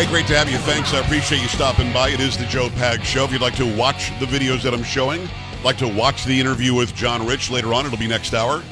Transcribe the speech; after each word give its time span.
Hey, 0.00 0.06
great 0.06 0.26
to 0.28 0.34
have 0.34 0.50
you. 0.50 0.56
Thanks. 0.56 0.94
I 0.94 1.00
appreciate 1.00 1.42
you 1.42 1.48
stopping 1.48 1.92
by. 1.92 2.08
It 2.08 2.20
is 2.20 2.38
the 2.38 2.46
Joe 2.46 2.70
Pags 2.70 3.04
Show. 3.04 3.24
If 3.24 3.32
you'd 3.32 3.42
like 3.42 3.56
to 3.56 3.76
watch 3.76 4.18
the 4.18 4.24
videos 4.24 4.62
that 4.62 4.72
I'm 4.72 4.82
showing, 4.82 5.28
like 5.62 5.76
to 5.76 5.86
watch 5.86 6.24
the 6.24 6.40
interview 6.40 6.72
with 6.72 6.94
John 6.94 7.26
Rich 7.26 7.50
later 7.50 7.74
on, 7.74 7.84
it'll 7.84 7.98
be 7.98 8.08
next 8.08 8.32
hour. 8.32 8.62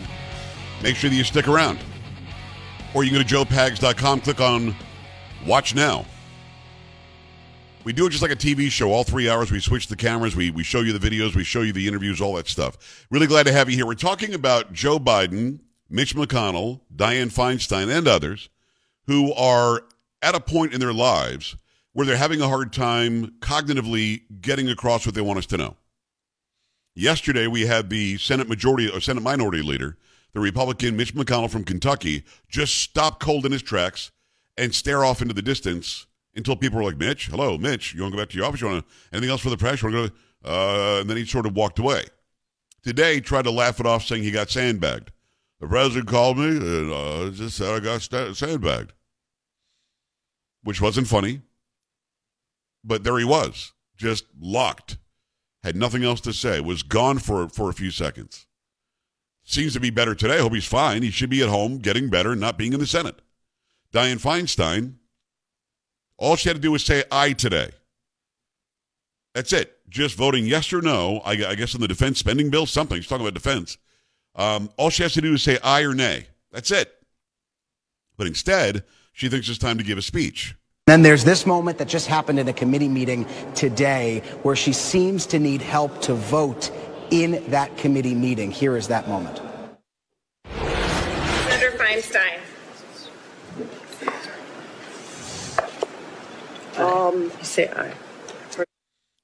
Make 0.82 0.96
sure 0.96 1.10
that 1.10 1.16
you 1.16 1.24
stick 1.24 1.46
around. 1.46 1.80
Or 2.94 3.04
you 3.04 3.10
can 3.10 3.20
go 3.20 3.28
to 3.28 3.44
joepags.com, 3.44 4.22
click 4.22 4.40
on 4.40 4.74
Watch 5.46 5.74
Now. 5.74 6.06
We 7.84 7.92
do 7.92 8.06
it 8.06 8.10
just 8.10 8.22
like 8.22 8.32
a 8.32 8.34
TV 8.34 8.70
show. 8.70 8.90
All 8.90 9.04
three 9.04 9.28
hours, 9.28 9.52
we 9.52 9.60
switch 9.60 9.88
the 9.88 9.96
cameras, 9.96 10.34
we, 10.34 10.50
we 10.50 10.64
show 10.64 10.80
you 10.80 10.96
the 10.96 11.10
videos, 11.10 11.36
we 11.36 11.44
show 11.44 11.60
you 11.60 11.74
the 11.74 11.86
interviews, 11.86 12.22
all 12.22 12.36
that 12.36 12.48
stuff. 12.48 13.06
Really 13.10 13.26
glad 13.26 13.44
to 13.44 13.52
have 13.52 13.68
you 13.68 13.76
here. 13.76 13.84
We're 13.84 13.96
talking 13.96 14.32
about 14.32 14.72
Joe 14.72 14.98
Biden, 14.98 15.58
Mitch 15.90 16.16
McConnell, 16.16 16.80
Dianne 16.96 17.30
Feinstein, 17.30 17.94
and 17.94 18.08
others 18.08 18.48
who 19.06 19.34
are 19.34 19.82
at 20.22 20.34
a 20.34 20.40
point 20.40 20.72
in 20.72 20.80
their 20.80 20.92
lives 20.92 21.56
where 21.92 22.06
they're 22.06 22.16
having 22.16 22.40
a 22.40 22.48
hard 22.48 22.72
time 22.72 23.32
cognitively 23.40 24.22
getting 24.40 24.68
across 24.68 25.06
what 25.06 25.14
they 25.14 25.20
want 25.20 25.38
us 25.38 25.46
to 25.46 25.56
know. 25.56 25.76
Yesterday, 26.94 27.46
we 27.46 27.66
had 27.66 27.90
the 27.90 28.18
Senate 28.18 28.48
Majority 28.48 28.90
or 28.90 29.00
Senate 29.00 29.22
Minority 29.22 29.62
Leader, 29.62 29.96
the 30.32 30.40
Republican 30.40 30.96
Mitch 30.96 31.14
McConnell 31.14 31.50
from 31.50 31.64
Kentucky, 31.64 32.24
just 32.48 32.76
stop 32.78 33.20
cold 33.20 33.46
in 33.46 33.52
his 33.52 33.62
tracks 33.62 34.10
and 34.56 34.74
stare 34.74 35.04
off 35.04 35.22
into 35.22 35.34
the 35.34 35.42
distance 35.42 36.06
until 36.34 36.56
people 36.56 36.78
were 36.78 36.84
like, 36.84 36.98
Mitch, 36.98 37.28
hello, 37.28 37.56
Mitch, 37.56 37.94
you 37.94 38.02
want 38.02 38.12
to 38.12 38.16
go 38.16 38.22
back 38.22 38.30
to 38.30 38.36
your 38.36 38.46
office? 38.46 38.60
You 38.60 38.68
want 38.68 38.84
anything 39.12 39.30
else 39.30 39.40
for 39.40 39.50
the 39.50 39.56
press? 39.56 39.82
You 39.82 39.90
want 39.90 40.12
to 40.12 40.12
go? 40.44 40.50
Uh, 40.50 41.00
and 41.00 41.10
then 41.10 41.16
he 41.16 41.24
sort 41.24 41.46
of 41.46 41.56
walked 41.56 41.78
away. 41.78 42.04
Today, 42.82 43.20
tried 43.20 43.42
to 43.42 43.50
laugh 43.50 43.80
it 43.80 43.86
off, 43.86 44.04
saying 44.04 44.22
he 44.22 44.30
got 44.30 44.50
sandbagged. 44.50 45.10
The 45.60 45.66
president 45.66 46.08
called 46.08 46.38
me 46.38 46.48
and 46.48 46.92
uh, 46.92 47.30
just 47.30 47.56
said 47.56 47.74
I 47.74 47.80
got 47.80 48.02
st- 48.02 48.36
sandbagged, 48.36 48.92
which 50.62 50.80
wasn't 50.80 51.08
funny. 51.08 51.42
But 52.84 53.04
there 53.04 53.18
he 53.18 53.24
was, 53.24 53.72
just 53.96 54.24
locked, 54.40 54.98
had 55.62 55.76
nothing 55.76 56.04
else 56.04 56.20
to 56.22 56.32
say, 56.32 56.60
was 56.60 56.82
gone 56.82 57.18
for 57.18 57.48
for 57.48 57.68
a 57.68 57.74
few 57.74 57.90
seconds. 57.90 58.46
Seems 59.44 59.72
to 59.72 59.80
be 59.80 59.90
better 59.90 60.14
today. 60.14 60.36
I 60.36 60.40
hope 60.40 60.54
he's 60.54 60.66
fine. 60.66 61.02
He 61.02 61.10
should 61.10 61.30
be 61.30 61.42
at 61.42 61.48
home, 61.48 61.78
getting 61.78 62.10
better, 62.10 62.32
and 62.32 62.40
not 62.40 62.58
being 62.58 62.72
in 62.74 62.80
the 62.80 62.86
Senate. 62.86 63.20
Dianne 63.92 64.20
Feinstein, 64.20 64.94
all 66.18 66.36
she 66.36 66.48
had 66.48 66.56
to 66.56 66.62
do 66.62 66.72
was 66.72 66.84
say 66.84 67.04
"aye" 67.10 67.32
today. 67.32 67.70
That's 69.34 69.52
it. 69.52 69.78
Just 69.88 70.16
voting 70.16 70.46
yes 70.46 70.72
or 70.72 70.82
no. 70.82 71.20
I, 71.24 71.32
I 71.32 71.54
guess 71.54 71.74
in 71.74 71.80
the 71.80 71.88
defense 71.88 72.18
spending 72.18 72.50
bill, 72.50 72.66
something. 72.66 72.98
She's 72.98 73.08
talking 73.08 73.26
about 73.26 73.34
defense. 73.34 73.78
Um, 74.34 74.70
all 74.76 74.90
she 74.90 75.02
has 75.02 75.14
to 75.14 75.20
do 75.20 75.34
is 75.34 75.42
say 75.42 75.58
aye 75.62 75.82
or 75.82 75.94
nay. 75.94 76.26
That's 76.52 76.70
it. 76.70 76.92
But 78.16 78.26
instead, 78.26 78.84
she 79.18 79.28
thinks 79.28 79.48
it's 79.48 79.58
time 79.58 79.76
to 79.78 79.82
give 79.82 79.98
a 79.98 80.02
speech. 80.02 80.54
Then 80.86 81.02
there's 81.02 81.24
this 81.24 81.44
moment 81.44 81.78
that 81.78 81.88
just 81.88 82.06
happened 82.06 82.38
in 82.38 82.46
a 82.46 82.52
committee 82.52 82.86
meeting 82.88 83.26
today 83.56 84.20
where 84.44 84.54
she 84.54 84.72
seems 84.72 85.26
to 85.26 85.40
need 85.40 85.60
help 85.60 86.00
to 86.02 86.14
vote 86.14 86.70
in 87.10 87.44
that 87.50 87.76
committee 87.76 88.14
meeting. 88.14 88.52
Here 88.52 88.76
is 88.76 88.86
that 88.86 89.08
moment. 89.08 89.40
Senator 90.46 91.72
Feinstein. 91.76 92.38
Um, 96.78 97.32
say 97.42 97.66
aye. 97.66 97.92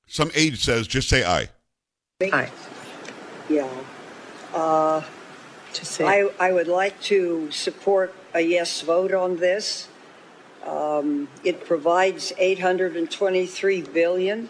Some 0.08 0.33
aide 0.34 0.58
says 0.58 0.89
just 0.89 1.08
say 1.08 1.23
aye. 1.23 1.48
Aye. 2.20 2.51
Yeah. 3.48 3.70
Uh, 4.52 5.02
Just 5.73 5.92
say 5.92 6.05
I, 6.05 6.48
I 6.48 6.52
would 6.52 6.68
like 6.68 7.01
to 7.02 7.48
support 7.52 8.13
a 8.35 8.41
yes 8.41 8.80
vote 8.83 9.14
on 9.14 9.36
this. 9.36 9.89
Um, 10.67 11.29
it 11.45 11.64
provides 11.67 12.33
823 12.39 13.83
billion. 13.83 14.48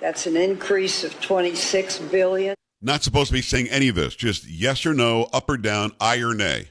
That's 0.00 0.26
an 0.26 0.36
increase 0.36 1.04
of 1.04 1.18
26 1.20 1.98
billion 2.10 2.54
Not 2.82 3.02
supposed 3.02 3.28
to 3.28 3.32
be 3.34 3.40
saying 3.42 3.68
any 3.68 3.88
of 3.88 3.94
this. 3.94 4.14
Just 4.16 4.46
yes 4.48 4.84
or 4.84 4.92
no, 4.94 5.28
up 5.32 5.48
or 5.48 5.56
down, 5.56 5.92
aye 6.00 6.18
or 6.20 6.34
nay. 6.34 6.68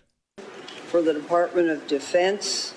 for 0.88 1.02
the 1.02 1.14
Department 1.14 1.70
of 1.70 1.88
Defense, 1.88 2.74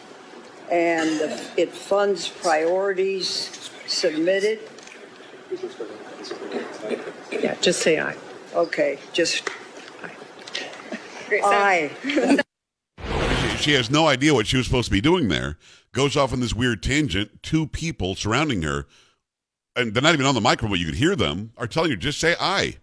and 0.71 1.21
the- 1.21 1.41
it 1.59 1.73
funds 1.73 2.29
priorities 2.29 3.71
submitted. 3.87 4.61
Yeah, 7.31 7.55
just 7.61 7.83
say 7.83 8.01
aye. 8.01 8.17
Okay, 8.55 8.99
just 9.13 9.43
Great, 11.29 11.43
aye. 11.45 11.91
She, 13.51 13.57
she 13.59 13.73
has 13.73 13.91
no 13.91 14.07
idea 14.07 14.33
what 14.33 14.47
she 14.47 14.57
was 14.57 14.67
supposed 14.67 14.87
to 14.87 14.93
be 14.93 15.01
doing 15.01 15.29
there. 15.29 15.59
Goes 15.97 16.15
off 16.15 16.35
on 16.35 16.41
this 16.41 16.53
weird 16.53 16.83
tangent. 16.83 17.43
Two 17.43 17.67
people 17.67 18.15
surrounding 18.15 18.61
her, 18.61 18.87
and 19.75 19.95
they're 19.95 20.03
not 20.03 20.13
even 20.13 20.27
on 20.27 20.35
the 20.35 20.43
microphone, 20.43 20.73
but 20.73 20.79
you 20.79 20.85
could 20.85 20.97
hear 20.97 21.17
them, 21.17 21.53
are 21.57 21.67
telling 21.67 21.91
her 21.91 21.97
just 21.97 22.21
say 22.21 22.37
aye. 22.39 22.77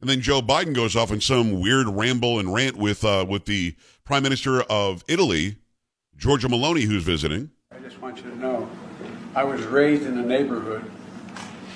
And 0.00 0.08
then 0.08 0.22
Joe 0.22 0.40
Biden 0.40 0.74
goes 0.74 0.96
off 0.96 1.12
in 1.12 1.20
some 1.20 1.60
weird 1.60 1.86
ramble 1.86 2.38
and 2.38 2.50
rant 2.50 2.76
with 2.76 3.04
uh, 3.04 3.26
with 3.28 3.44
the 3.44 3.76
Prime 4.06 4.22
Minister 4.22 4.62
of 4.62 5.04
Italy, 5.06 5.56
Giorgia 6.16 6.48
Meloni, 6.48 6.84
who's 6.84 7.02
visiting. 7.02 7.50
I 7.72 7.78
just 7.80 8.00
want 8.00 8.16
you 8.16 8.30
to 8.30 8.38
know, 8.38 8.70
I 9.34 9.44
was 9.44 9.60
raised 9.64 10.04
in 10.04 10.16
a 10.16 10.24
neighborhood 10.24 10.84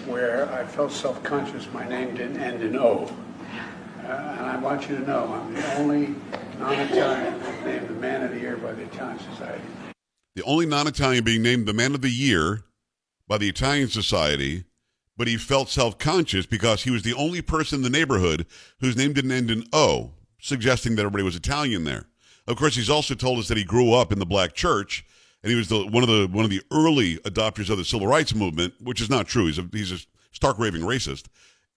where 0.07 0.51
I 0.51 0.65
felt 0.65 0.93
self-conscious 0.93 1.71
my 1.75 1.87
name 1.87 2.15
didn't 2.15 2.41
end 2.41 2.63
in 2.63 2.79
O. 2.79 3.05
Uh, 3.99 4.07
and 4.07 4.47
I 4.47 4.57
want 4.57 4.89
you 4.89 4.97
to 4.97 5.07
know, 5.07 5.31
I'm 5.31 5.53
the 5.53 5.75
only 5.77 6.15
non-Italian 6.59 7.39
named 7.67 7.89
the 7.89 7.95
Man 8.01 8.23
of 8.23 8.31
the 8.31 8.41
Year 8.41 8.57
by 8.57 8.73
the 8.73 8.85
Italian 8.85 9.19
Society. 9.19 9.63
The 10.35 10.43
only 10.45 10.67
non-Italian 10.67 11.25
being 11.25 11.43
named 11.43 11.67
the 11.67 11.73
Man 11.73 11.95
of 11.95 12.01
the 12.01 12.11
Year 12.11 12.65
by 13.29 13.39
the 13.39 13.49
Italian 13.49 13.89
Society, 13.89 14.65
but 15.17 15.29
he 15.29 15.37
felt 15.37 15.69
self-conscious 15.69 16.47
because 16.47 16.83
he 16.83 16.91
was 16.91 17.03
the 17.03 17.15
only 17.15 17.43
person 17.43 17.77
in 17.77 17.83
the 17.83 17.91
neighborhood 17.91 18.47
whose 18.81 18.97
name 18.97 19.13
didn't 19.13 19.33
end 19.33 19.51
in 19.51 19.65
O, 19.73 20.13
suggesting 20.41 20.97
that 20.97 21.03
everybody 21.03 21.23
was 21.23 21.37
Italian 21.37 21.85
there. 21.85 22.07
Of 22.47 22.57
course, 22.57 22.75
he's 22.75 22.91
also 22.91 23.15
told 23.15 23.39
us 23.39 23.49
that 23.49 23.57
he 23.57 23.65
grew 23.65 23.93
up 23.93 24.11
in 24.13 24.19
the 24.19 24.27
black 24.27 24.55
church, 24.55 25.05
and 25.43 25.51
he 25.51 25.57
was 25.57 25.69
the, 25.69 25.87
one 25.87 26.03
of 26.03 26.09
the 26.09 26.27
one 26.27 26.45
of 26.45 26.51
the 26.51 26.63
early 26.73 27.19
adopters 27.19 27.71
of 27.71 27.79
the 27.79 27.85
civil 27.85 28.07
rights 28.07 28.35
movement, 28.35 28.75
which 28.81 29.01
is 29.01 29.11
not 29.11 29.29
true. 29.29 29.47
He's 29.47 29.59
a, 29.59 29.69
he's 29.73 29.93
a 29.93 29.99
stark 30.33 30.59
raving 30.59 30.83
racist, 30.83 31.27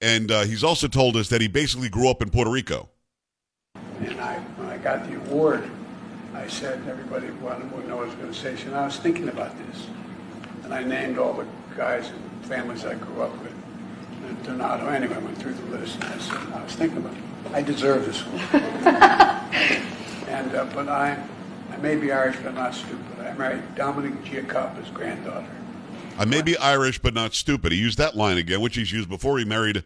and 0.02 0.32
uh, 0.32 0.44
he's 0.44 0.64
also 0.64 0.88
told 0.88 1.16
us 1.18 1.30
that 1.30 1.42
he 1.42 1.48
basically 1.48 1.90
grew 1.90 2.10
up 2.10 2.22
in 2.22 2.30
Puerto 2.30 2.50
Rico. 2.50 2.90
And 4.00 4.20
I, 4.20 4.40
when 4.58 4.70
I 4.70 4.78
got 4.78 5.08
the 5.08 5.16
award, 5.18 5.70
I 6.46 6.48
said, 6.48 6.88
everybody 6.88 7.32
wanted 7.42 7.72
to 7.72 7.88
know 7.88 7.96
what 7.96 8.06
I 8.06 8.08
was 8.08 8.14
going 8.14 8.32
to 8.32 8.40
say. 8.40 8.56
So 8.56 8.72
I 8.72 8.86
was 8.86 8.98
thinking 8.98 9.30
about 9.30 9.58
this. 9.58 9.88
And 10.64 10.76
I 10.76 10.84
named 10.84 11.18
all 11.18 11.34
the 11.34 11.48
guys 11.76 12.12
and 12.12 12.46
families 12.46 12.86
I 12.86 12.94
grew 12.94 13.24
up 13.24 13.36
with. 13.42 13.52
And 14.28 14.44
Donato, 14.44 14.86
anyway, 14.88 15.16
I 15.16 15.18
went 15.18 15.40
through 15.40 15.56
the 15.56 15.66
list. 15.76 15.96
And 15.96 16.04
I 16.04 16.18
said, 16.20 16.38
I 16.54 16.64
was 16.64 16.76
thinking 16.76 17.00
about 17.00 17.14
it. 17.16 17.24
I 17.52 17.64
deserve 17.64 18.06
this 18.06 18.22
one. 18.22 18.40
and, 20.30 20.56
uh, 20.56 20.66
but 20.66 20.88
I, 20.88 21.18
I 21.72 21.78
may 21.78 21.96
be 21.96 22.12
Irish, 22.12 22.38
but 22.44 22.54
not 22.54 22.76
stupid. 22.76 23.20
I 23.22 23.34
married 23.34 23.64
Dominic 23.74 24.24
Giacoppa's 24.24 24.92
granddaughter. 24.92 25.50
I 26.20 26.26
may 26.26 26.44
be 26.44 26.56
Irish, 26.60 27.00
but 27.00 27.16
not 27.16 27.34
stupid. 27.34 27.72
He 27.72 27.80
used 27.80 27.98
that 27.98 28.16
line 28.16 28.38
again, 28.38 28.62
which 28.62 28.76
he's 28.76 28.92
used 28.92 29.10
before 29.10 29.40
he 29.40 29.46
married 29.46 29.84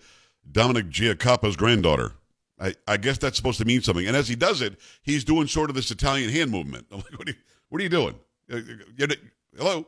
Dominic 0.52 0.90
Giacoppa's 0.90 1.56
granddaughter. 1.56 2.12
I, 2.60 2.74
I 2.88 2.98
guess 2.98 3.18
that's 3.18 3.38
supposed 3.38 3.60
to 3.60 3.66
mean 3.66 3.82
something. 3.82 4.06
And 4.08 4.16
as 4.16 4.28
he 4.28 4.36
does 4.36 4.62
it, 4.62 4.80
he's 5.02 5.24
doing 5.24 5.48
sort 5.48 5.70
of 5.70 5.76
this 5.76 5.92
Italian 5.92 6.30
hand 6.30 6.52
movement. 6.52 6.88
I'm 6.92 6.98
like, 6.98 7.18
what 7.18 7.28
are 7.28 7.32
you, 7.32 7.38
what 7.70 7.80
are 7.80 7.84
you 7.84 7.90
doing? 7.90 8.16
Uh, 8.52 8.60
you're- 8.98 9.16
hello? 9.58 9.88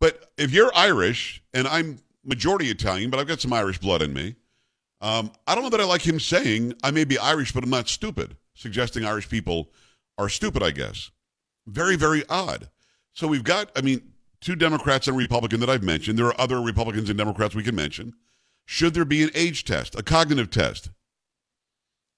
But 0.00 0.30
if 0.38 0.52
you're 0.52 0.70
Irish, 0.74 1.42
and 1.52 1.66
I'm 1.66 1.98
majority 2.24 2.68
Italian, 2.68 3.10
but 3.10 3.18
I've 3.18 3.26
got 3.26 3.40
some 3.40 3.52
Irish 3.52 3.78
blood 3.78 4.00
in 4.02 4.12
me, 4.12 4.36
um, 5.00 5.30
I 5.46 5.54
don't 5.54 5.64
know 5.64 5.70
that 5.70 5.80
I 5.80 5.84
like 5.84 6.06
him 6.06 6.18
saying, 6.20 6.74
I 6.82 6.90
may 6.90 7.04
be 7.04 7.18
Irish, 7.18 7.52
but 7.52 7.64
I'm 7.64 7.70
not 7.70 7.88
stupid, 7.88 8.36
suggesting 8.54 9.04
Irish 9.04 9.28
people 9.28 9.70
are 10.16 10.28
stupid, 10.28 10.62
I 10.62 10.70
guess. 10.70 11.10
Very, 11.66 11.96
very 11.96 12.24
odd. 12.28 12.68
So 13.12 13.26
we've 13.26 13.44
got, 13.44 13.70
I 13.76 13.80
mean, 13.80 14.12
two 14.40 14.56
Democrats 14.56 15.06
and 15.08 15.16
a 15.16 15.18
Republican 15.18 15.60
that 15.60 15.70
I've 15.70 15.82
mentioned. 15.82 16.18
There 16.18 16.26
are 16.26 16.40
other 16.40 16.60
Republicans 16.60 17.08
and 17.08 17.18
Democrats 17.18 17.54
we 17.54 17.62
can 17.62 17.74
mention. 17.74 18.14
Should 18.64 18.94
there 18.94 19.04
be 19.04 19.22
an 19.22 19.30
age 19.34 19.64
test, 19.64 19.98
a 19.98 20.02
cognitive 20.02 20.50
test, 20.50 20.90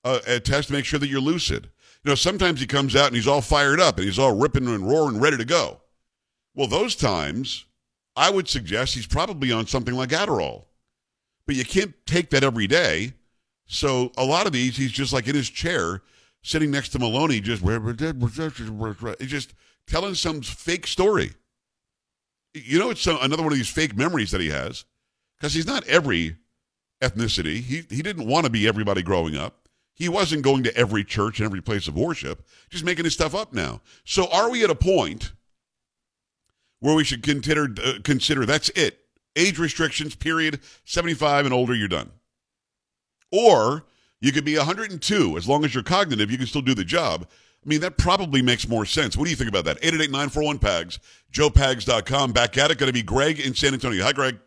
a, 0.04 0.20
a 0.26 0.40
test 0.40 0.68
to 0.68 0.74
make 0.74 0.84
sure 0.84 0.98
that 0.98 1.08
you're 1.08 1.20
lucid? 1.20 1.68
You 2.04 2.10
know, 2.10 2.14
sometimes 2.14 2.60
he 2.60 2.66
comes 2.66 2.96
out 2.96 3.08
and 3.08 3.16
he's 3.16 3.28
all 3.28 3.42
fired 3.42 3.80
up 3.80 3.96
and 3.96 4.06
he's 4.06 4.18
all 4.18 4.36
ripping 4.36 4.66
and 4.66 4.88
roaring, 4.88 5.20
ready 5.20 5.36
to 5.36 5.44
go. 5.44 5.80
Well, 6.54 6.66
those 6.66 6.96
times, 6.96 7.66
I 8.16 8.30
would 8.30 8.48
suggest 8.48 8.94
he's 8.94 9.06
probably 9.06 9.52
on 9.52 9.66
something 9.66 9.94
like 9.94 10.10
Adderall. 10.10 10.64
But 11.46 11.56
you 11.56 11.64
can't 11.64 11.94
take 12.06 12.30
that 12.30 12.44
every 12.44 12.66
day. 12.66 13.14
So 13.66 14.12
a 14.16 14.24
lot 14.24 14.46
of 14.46 14.52
these, 14.52 14.76
he's 14.76 14.92
just 14.92 15.12
like 15.12 15.28
in 15.28 15.34
his 15.34 15.48
chair, 15.48 16.02
sitting 16.42 16.70
next 16.70 16.90
to 16.90 16.98
Meloni, 16.98 17.42
just 17.42 17.62
just 19.28 19.54
telling 19.86 20.14
some 20.14 20.42
fake 20.42 20.86
story. 20.86 21.32
You 22.52 22.78
know, 22.78 22.90
it's 22.90 23.06
another 23.06 23.42
one 23.42 23.52
of 23.52 23.58
these 23.58 23.68
fake 23.68 23.96
memories 23.96 24.32
that 24.32 24.40
he 24.40 24.48
has 24.48 24.84
because 25.36 25.54
he's 25.54 25.66
not 25.66 25.86
every 25.86 26.36
ethnicity. 27.00 27.62
He 27.62 27.82
he 27.88 28.02
didn't 28.02 28.26
want 28.26 28.44
to 28.46 28.50
be 28.50 28.66
everybody 28.66 29.02
growing 29.02 29.36
up. 29.36 29.59
He 30.00 30.08
wasn't 30.08 30.40
going 30.40 30.62
to 30.62 30.74
every 30.74 31.04
church 31.04 31.40
and 31.40 31.44
every 31.44 31.60
place 31.60 31.86
of 31.86 31.94
worship. 31.94 32.42
Just 32.70 32.86
making 32.86 33.04
his 33.04 33.12
stuff 33.12 33.34
up 33.34 33.52
now. 33.52 33.82
So 34.02 34.28
are 34.32 34.50
we 34.50 34.64
at 34.64 34.70
a 34.70 34.74
point 34.74 35.32
where 36.78 36.94
we 36.94 37.04
should 37.04 37.22
consider 37.22 37.68
uh, 37.84 37.98
consider 38.02 38.46
that's 38.46 38.70
it. 38.70 38.98
Age 39.36 39.58
restrictions, 39.58 40.14
period. 40.14 40.60
75 40.86 41.44
and 41.44 41.52
older, 41.52 41.74
you're 41.74 41.86
done. 41.86 42.12
Or 43.30 43.84
you 44.22 44.32
could 44.32 44.46
be 44.46 44.56
102 44.56 45.36
as 45.36 45.46
long 45.46 45.66
as 45.66 45.74
you're 45.74 45.82
cognitive, 45.82 46.30
you 46.30 46.38
can 46.38 46.46
still 46.46 46.62
do 46.62 46.74
the 46.74 46.82
job. 46.82 47.28
I 47.62 47.68
mean, 47.68 47.82
that 47.82 47.98
probably 47.98 48.40
makes 48.40 48.66
more 48.66 48.86
sense. 48.86 49.18
What 49.18 49.24
do 49.24 49.30
you 49.30 49.36
think 49.36 49.50
about 49.50 49.66
that? 49.66 49.76
888 49.82 50.60
PAGS, 50.62 50.98
joepags.com. 51.30 52.32
Back 52.32 52.56
at 52.56 52.70
it. 52.70 52.78
Going 52.78 52.88
to 52.88 52.94
be 52.94 53.02
Greg 53.02 53.38
in 53.38 53.54
San 53.54 53.74
Antonio. 53.74 54.02
Hi, 54.02 54.12
Greg. 54.12 54.38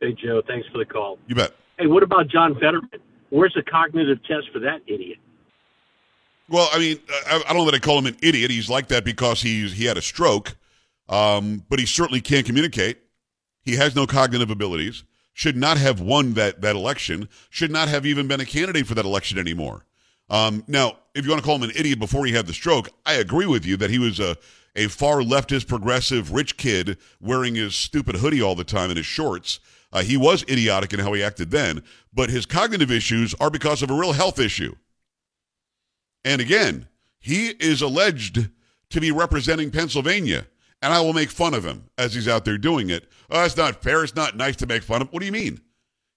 Hey, 0.00 0.14
Joe. 0.14 0.40
Thanks 0.48 0.66
for 0.68 0.78
the 0.78 0.86
call. 0.86 1.18
You 1.26 1.34
bet. 1.34 1.52
Hey, 1.78 1.86
what 1.86 2.02
about 2.02 2.28
John 2.28 2.54
Fetterman? 2.54 2.88
Where's 3.32 3.54
the 3.54 3.62
cognitive 3.62 4.22
test 4.24 4.50
for 4.52 4.58
that 4.58 4.82
idiot? 4.86 5.16
Well, 6.50 6.68
I 6.70 6.78
mean, 6.78 6.98
I, 7.26 7.42
I 7.48 7.54
don't 7.54 7.64
that 7.64 7.74
I 7.74 7.78
call 7.78 7.96
him 7.98 8.04
an 8.04 8.16
idiot. 8.20 8.50
He's 8.50 8.68
like 8.68 8.88
that 8.88 9.06
because 9.06 9.40
he's 9.40 9.72
he 9.72 9.86
had 9.86 9.96
a 9.96 10.02
stroke, 10.02 10.54
um, 11.08 11.64
but 11.70 11.78
he 11.78 11.86
certainly 11.86 12.20
can't 12.20 12.44
communicate. 12.44 12.98
He 13.62 13.76
has 13.76 13.96
no 13.96 14.06
cognitive 14.06 14.50
abilities. 14.50 15.04
Should 15.32 15.56
not 15.56 15.78
have 15.78 15.98
won 15.98 16.34
that 16.34 16.60
that 16.60 16.76
election. 16.76 17.30
Should 17.48 17.70
not 17.70 17.88
have 17.88 18.04
even 18.04 18.28
been 18.28 18.40
a 18.40 18.44
candidate 18.44 18.86
for 18.86 18.94
that 18.96 19.06
election 19.06 19.38
anymore. 19.38 19.86
Um, 20.28 20.62
now, 20.68 20.98
if 21.14 21.24
you 21.24 21.30
want 21.30 21.42
to 21.42 21.46
call 21.46 21.56
him 21.56 21.62
an 21.62 21.72
idiot 21.74 21.98
before 21.98 22.26
he 22.26 22.32
had 22.32 22.46
the 22.46 22.52
stroke, 22.52 22.90
I 23.06 23.14
agree 23.14 23.46
with 23.46 23.64
you 23.64 23.78
that 23.78 23.88
he 23.88 23.98
was 23.98 24.20
a 24.20 24.36
a 24.76 24.88
far 24.88 25.20
leftist, 25.20 25.68
progressive, 25.68 26.32
rich 26.32 26.58
kid 26.58 26.98
wearing 27.18 27.54
his 27.54 27.74
stupid 27.74 28.16
hoodie 28.16 28.42
all 28.42 28.54
the 28.54 28.64
time 28.64 28.90
and 28.90 28.98
his 28.98 29.06
shorts. 29.06 29.58
Uh, 29.92 30.02
he 30.02 30.16
was 30.16 30.42
idiotic 30.48 30.92
in 30.92 31.00
how 31.00 31.12
he 31.12 31.22
acted 31.22 31.50
then, 31.50 31.82
but 32.12 32.30
his 32.30 32.46
cognitive 32.46 32.90
issues 32.90 33.34
are 33.40 33.50
because 33.50 33.82
of 33.82 33.90
a 33.90 33.94
real 33.94 34.12
health 34.12 34.38
issue. 34.38 34.74
And 36.24 36.40
again, 36.40 36.88
he 37.18 37.48
is 37.48 37.82
alleged 37.82 38.48
to 38.90 39.00
be 39.00 39.10
representing 39.10 39.70
Pennsylvania, 39.70 40.46
and 40.80 40.92
I 40.92 41.00
will 41.00 41.12
make 41.12 41.30
fun 41.30 41.54
of 41.54 41.64
him 41.64 41.90
as 41.98 42.14
he's 42.14 42.28
out 42.28 42.44
there 42.44 42.58
doing 42.58 42.90
it. 42.90 43.08
Oh, 43.30 43.44
it's 43.44 43.56
not 43.56 43.82
fair. 43.82 44.02
It's 44.02 44.16
not 44.16 44.36
nice 44.36 44.56
to 44.56 44.66
make 44.66 44.82
fun 44.82 45.02
of. 45.02 45.08
Him. 45.08 45.12
What 45.12 45.20
do 45.20 45.26
you 45.26 45.32
mean? 45.32 45.60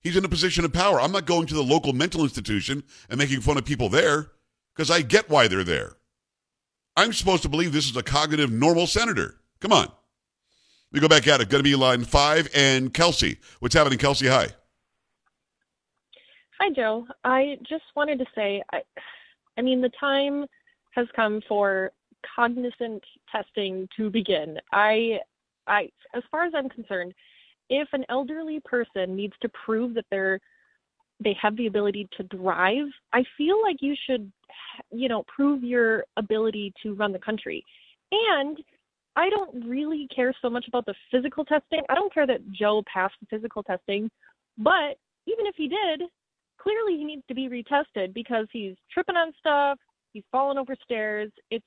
He's 0.01 0.15
in 0.15 0.25
a 0.25 0.29
position 0.29 0.65
of 0.65 0.71
power. 0.71 1.01
I'm 1.01 1.11
not 1.11 1.25
going 1.25 1.47
to 1.47 1.55
the 1.55 1.63
local 1.63 1.91
mental 1.91 2.23
institution 2.23 2.83
and 3.09 3.17
making 3.17 3.41
fun 3.41 3.57
of 3.57 3.65
people 3.65 3.89
there 3.89 4.31
because 4.75 4.91
I 4.91 5.01
get 5.01 5.29
why 5.29 5.47
they're 5.47 5.63
there. 5.63 5.93
I'm 6.95 7.11
supposed 7.11 7.43
to 7.43 7.49
believe 7.49 7.73
this 7.73 7.89
is 7.89 7.97
a 7.97 8.03
cognitive, 8.03 8.51
normal 8.51 8.87
senator. 8.87 9.35
Come 9.59 9.73
on. 9.73 9.91
We 10.95 11.01
go 11.01 11.09
back 11.09 11.27
at 11.27 11.41
it. 11.41 11.49
Going 11.49 11.61
to 11.61 11.69
be 11.69 11.75
line 11.75 12.05
five 12.05 12.47
and 12.55 12.93
Kelsey. 12.93 13.37
What's 13.59 13.75
happening, 13.75 13.99
Kelsey? 13.99 14.27
Hi. 14.27 14.47
Hi, 16.57 16.69
Joe. 16.73 17.05
I 17.25 17.57
just 17.67 17.83
wanted 17.97 18.17
to 18.19 18.25
say, 18.33 18.63
I, 18.71 18.81
I 19.57 19.61
mean, 19.61 19.81
the 19.81 19.91
time 19.99 20.45
has 20.91 21.05
come 21.13 21.41
for 21.49 21.91
cognizant 22.33 23.03
testing 23.29 23.89
to 23.97 24.09
begin. 24.09 24.57
I, 24.71 25.19
I, 25.67 25.89
as 26.15 26.23
far 26.31 26.45
as 26.45 26.53
I'm 26.55 26.69
concerned, 26.69 27.13
if 27.69 27.89
an 27.91 28.05
elderly 28.07 28.61
person 28.63 29.17
needs 29.17 29.33
to 29.41 29.49
prove 29.65 29.95
that 29.95 30.05
they're 30.09 30.39
they 31.19 31.35
have 31.41 31.57
the 31.57 31.67
ability 31.67 32.07
to 32.15 32.23
drive, 32.23 32.87
I 33.11 33.23
feel 33.37 33.61
like 33.61 33.77
you 33.81 33.95
should, 34.05 34.31
you 34.91 35.09
know, 35.09 35.23
prove 35.33 35.61
your 35.61 36.05
ability 36.15 36.73
to 36.83 36.93
run 36.93 37.11
the 37.11 37.19
country. 37.19 37.65
And 38.11 38.57
I 39.15 39.29
don't 39.29 39.65
really 39.67 40.07
care 40.13 40.33
so 40.41 40.49
much 40.49 40.67
about 40.67 40.85
the 40.85 40.95
physical 41.11 41.45
testing. 41.45 41.81
I 41.89 41.95
don't 41.95 42.13
care 42.13 42.27
that 42.27 42.51
Joe 42.51 42.83
passed 42.91 43.15
the 43.21 43.27
physical 43.27 43.63
testing, 43.63 44.09
but 44.57 44.97
even 45.27 45.45
if 45.45 45.55
he 45.55 45.67
did, 45.67 46.01
clearly 46.59 46.97
he 46.97 47.05
needs 47.05 47.23
to 47.27 47.35
be 47.35 47.47
retested 47.47 48.13
because 48.13 48.47
he's 48.51 48.75
tripping 48.91 49.15
on 49.15 49.31
stuff, 49.39 49.79
he's 50.13 50.23
falling 50.31 50.57
over 50.57 50.75
stairs. 50.83 51.31
It's 51.49 51.65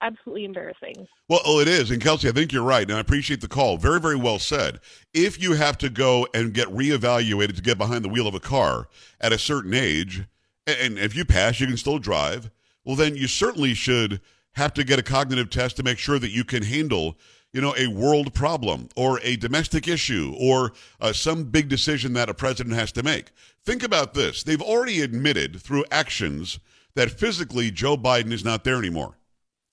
absolutely 0.00 0.44
embarrassing. 0.44 1.06
Well, 1.28 1.40
oh, 1.44 1.60
it 1.60 1.68
is. 1.68 1.90
And 1.90 2.02
Kelsey, 2.02 2.28
I 2.28 2.32
think 2.32 2.52
you're 2.52 2.62
right. 2.62 2.88
And 2.88 2.96
I 2.96 3.00
appreciate 3.00 3.40
the 3.40 3.48
call. 3.48 3.76
Very, 3.76 4.00
very 4.00 4.16
well 4.16 4.38
said. 4.38 4.80
If 5.12 5.40
you 5.42 5.54
have 5.54 5.76
to 5.78 5.90
go 5.90 6.26
and 6.32 6.54
get 6.54 6.68
reevaluated 6.68 7.56
to 7.56 7.62
get 7.62 7.78
behind 7.78 8.04
the 8.04 8.08
wheel 8.08 8.26
of 8.26 8.34
a 8.34 8.40
car 8.40 8.88
at 9.20 9.32
a 9.32 9.38
certain 9.38 9.74
age, 9.74 10.24
and 10.66 10.98
if 10.98 11.16
you 11.16 11.24
pass, 11.24 11.60
you 11.60 11.66
can 11.66 11.76
still 11.76 11.98
drive, 11.98 12.50
well, 12.84 12.96
then 12.96 13.16
you 13.16 13.26
certainly 13.26 13.74
should 13.74 14.20
have 14.54 14.74
to 14.74 14.84
get 14.84 14.98
a 14.98 15.02
cognitive 15.02 15.50
test 15.50 15.76
to 15.76 15.82
make 15.82 15.98
sure 15.98 16.18
that 16.18 16.30
you 16.30 16.44
can 16.44 16.62
handle 16.62 17.16
you 17.52 17.60
know, 17.60 17.74
a 17.78 17.86
world 17.86 18.34
problem 18.34 18.88
or 18.94 19.20
a 19.22 19.36
domestic 19.36 19.88
issue 19.88 20.34
or 20.38 20.72
uh, 21.00 21.12
some 21.12 21.44
big 21.44 21.68
decision 21.68 22.12
that 22.12 22.28
a 22.28 22.34
president 22.34 22.76
has 22.76 22.92
to 22.92 23.02
make. 23.02 23.30
Think 23.64 23.82
about 23.82 24.14
this. 24.14 24.42
They've 24.42 24.60
already 24.60 25.00
admitted 25.00 25.60
through 25.60 25.84
actions 25.90 26.58
that 26.94 27.10
physically 27.10 27.70
Joe 27.70 27.96
Biden 27.96 28.32
is 28.32 28.44
not 28.44 28.64
there 28.64 28.78
anymore. 28.78 29.18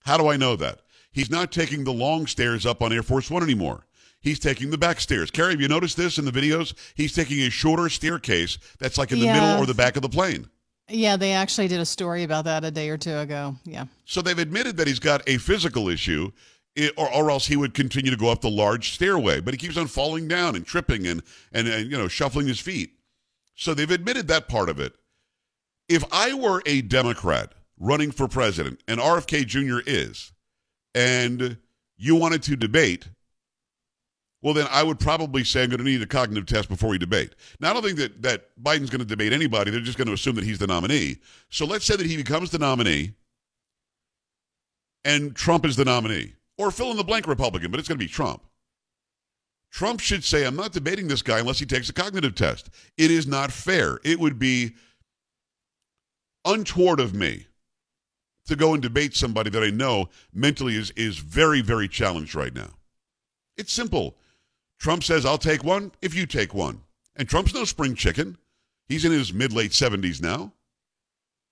How 0.05 0.17
do 0.17 0.27
I 0.27 0.37
know 0.37 0.55
that? 0.55 0.81
He's 1.11 1.29
not 1.29 1.51
taking 1.51 1.83
the 1.83 1.93
long 1.93 2.27
stairs 2.27 2.65
up 2.65 2.81
on 2.81 2.93
Air 2.93 3.03
Force 3.03 3.29
One 3.29 3.43
anymore. 3.43 3.85
He's 4.21 4.39
taking 4.39 4.71
the 4.71 4.77
back 4.77 4.99
stairs. 4.99 5.29
Carrie, 5.29 5.51
have 5.51 5.61
you 5.61 5.67
noticed 5.67 5.97
this 5.97 6.17
in 6.17 6.25
the 6.25 6.31
videos? 6.31 6.73
He's 6.95 7.13
taking 7.13 7.41
a 7.41 7.49
shorter 7.49 7.89
staircase 7.89 8.57
that's 8.79 8.97
like 8.97 9.11
in 9.11 9.19
the 9.19 9.27
middle 9.27 9.61
or 9.61 9.65
the 9.65 9.73
back 9.73 9.95
of 9.95 10.01
the 10.01 10.09
plane. 10.09 10.49
Yeah, 10.87 11.17
they 11.17 11.33
actually 11.33 11.67
did 11.67 11.79
a 11.79 11.85
story 11.85 12.23
about 12.23 12.45
that 12.45 12.63
a 12.63 12.71
day 12.71 12.89
or 12.89 12.97
two 12.97 13.17
ago. 13.17 13.55
Yeah. 13.63 13.85
So 14.05 14.21
they've 14.21 14.37
admitted 14.37 14.77
that 14.77 14.87
he's 14.87 14.99
got 14.99 15.27
a 15.27 15.37
physical 15.37 15.89
issue, 15.89 16.31
eh, 16.77 16.89
or, 16.95 17.11
or 17.13 17.31
else 17.31 17.47
he 17.47 17.55
would 17.55 17.73
continue 17.73 18.11
to 18.11 18.17
go 18.17 18.29
up 18.29 18.41
the 18.41 18.49
large 18.49 18.93
stairway. 18.93 19.39
But 19.39 19.53
he 19.53 19.57
keeps 19.57 19.77
on 19.77 19.87
falling 19.87 20.27
down 20.27 20.55
and 20.55 20.65
tripping 20.65 21.07
and, 21.07 21.23
and, 21.51 21.67
and 21.67 21.89
you 21.89 21.97
know 21.97 22.07
shuffling 22.07 22.47
his 22.47 22.59
feet. 22.59 22.91
So 23.55 23.73
they've 23.73 23.89
admitted 23.89 24.27
that 24.27 24.47
part 24.47 24.69
of 24.69 24.79
it. 24.79 24.93
If 25.89 26.03
I 26.11 26.33
were 26.33 26.61
a 26.65 26.81
Democrat 26.81 27.53
running 27.79 28.11
for 28.11 28.27
president, 28.27 28.81
and 28.87 28.99
RFK 28.99 29.45
Jr. 29.45 29.79
is, 29.85 30.31
and 30.93 31.57
you 31.97 32.15
wanted 32.15 32.43
to 32.43 32.55
debate, 32.55 33.09
well, 34.45 34.53
then 34.53 34.67
I 34.69 34.83
would 34.83 34.99
probably 34.99 35.43
say 35.43 35.63
I'm 35.63 35.69
going 35.69 35.79
to 35.79 35.83
need 35.83 36.03
a 36.03 36.05
cognitive 36.05 36.45
test 36.45 36.69
before 36.69 36.91
we 36.91 36.99
debate. 36.99 37.33
Now, 37.59 37.71
I 37.71 37.73
don't 37.73 37.81
think 37.81 37.97
that, 37.97 38.21
that 38.21 38.49
Biden's 38.61 38.91
going 38.91 38.99
to 38.99 39.05
debate 39.05 39.33
anybody. 39.33 39.71
They're 39.71 39.79
just 39.79 39.97
going 39.97 40.07
to 40.07 40.13
assume 40.13 40.35
that 40.35 40.43
he's 40.43 40.59
the 40.59 40.67
nominee. 40.67 41.17
So 41.49 41.65
let's 41.65 41.83
say 41.83 41.95
that 41.95 42.05
he 42.05 42.15
becomes 42.15 42.51
the 42.51 42.59
nominee 42.59 43.15
and 45.03 45.35
Trump 45.35 45.65
is 45.65 45.75
the 45.75 45.85
nominee, 45.85 46.33
or 46.59 46.69
fill 46.69 46.91
in 46.91 46.97
the 46.97 47.03
blank 47.03 47.25
Republican, 47.25 47.71
but 47.71 47.79
it's 47.79 47.89
going 47.89 47.97
to 47.97 48.05
be 48.05 48.07
Trump. 48.07 48.43
Trump 49.71 49.99
should 49.99 50.23
say, 50.23 50.45
I'm 50.45 50.55
not 50.55 50.73
debating 50.73 51.07
this 51.07 51.23
guy 51.23 51.39
unless 51.39 51.57
he 51.57 51.65
takes 51.65 51.89
a 51.89 51.93
cognitive 51.93 52.35
test. 52.35 52.69
It 52.99 53.09
is 53.09 53.25
not 53.25 53.51
fair. 53.51 53.99
It 54.03 54.19
would 54.19 54.37
be 54.37 54.75
untoward 56.45 56.99
of 56.99 57.15
me 57.15 57.47
to 58.45 58.55
go 58.55 58.73
and 58.73 58.83
debate 58.83 59.15
somebody 59.15 59.49
that 59.49 59.63
I 59.63 59.71
know 59.71 60.09
mentally 60.31 60.75
is, 60.75 60.91
is 60.91 61.17
very, 61.17 61.61
very 61.61 61.87
challenged 61.87 62.35
right 62.35 62.53
now. 62.53 62.75
It's 63.57 63.73
simple. 63.73 64.17
Trump 64.79 65.03
says, 65.03 65.25
I'll 65.25 65.37
take 65.37 65.63
one 65.63 65.91
if 66.01 66.13
you 66.13 66.25
take 66.25 66.53
one. 66.53 66.81
And 67.15 67.27
Trump's 67.27 67.53
no 67.53 67.63
spring 67.63 67.95
chicken. 67.95 68.37
He's 68.87 69.05
in 69.05 69.11
his 69.11 69.33
mid 69.33 69.53
late 69.53 69.71
70s 69.71 70.21
now. 70.21 70.51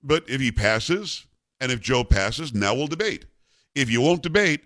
But 0.04 0.30
if 0.30 0.42
he 0.42 0.52
passes, 0.52 1.26
and 1.60 1.72
if 1.72 1.80
Joe 1.80 2.04
passes, 2.04 2.54
now 2.54 2.76
we'll 2.76 2.88
debate. 2.88 3.26
If 3.74 3.90
you 3.90 4.02
won't 4.02 4.22
debate, 4.22 4.62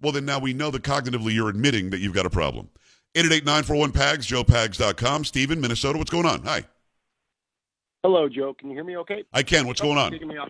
well, 0.00 0.12
then 0.12 0.26
now 0.26 0.38
we 0.38 0.52
know 0.52 0.70
that 0.70 0.82
cognitively 0.82 1.32
you're 1.32 1.48
admitting 1.48 1.90
that 1.90 1.98
you've 1.98 2.14
got 2.14 2.26
a 2.26 2.30
problem. 2.30 2.68
888-941-PAGS, 3.16 4.26
joepags.com. 4.26 5.24
Stephen, 5.24 5.60
Minnesota, 5.60 5.98
what's 5.98 6.10
going 6.10 6.26
on? 6.26 6.42
Hi. 6.44 6.64
Hello, 8.02 8.28
Joe. 8.28 8.54
Can 8.54 8.70
you 8.70 8.76
hear 8.76 8.84
me 8.84 8.96
okay? 8.98 9.24
I 9.32 9.42
can. 9.42 9.66
What's 9.66 9.80
going 9.80 9.98
on? 9.98 10.12
Me 10.12 10.36
off. 10.38 10.48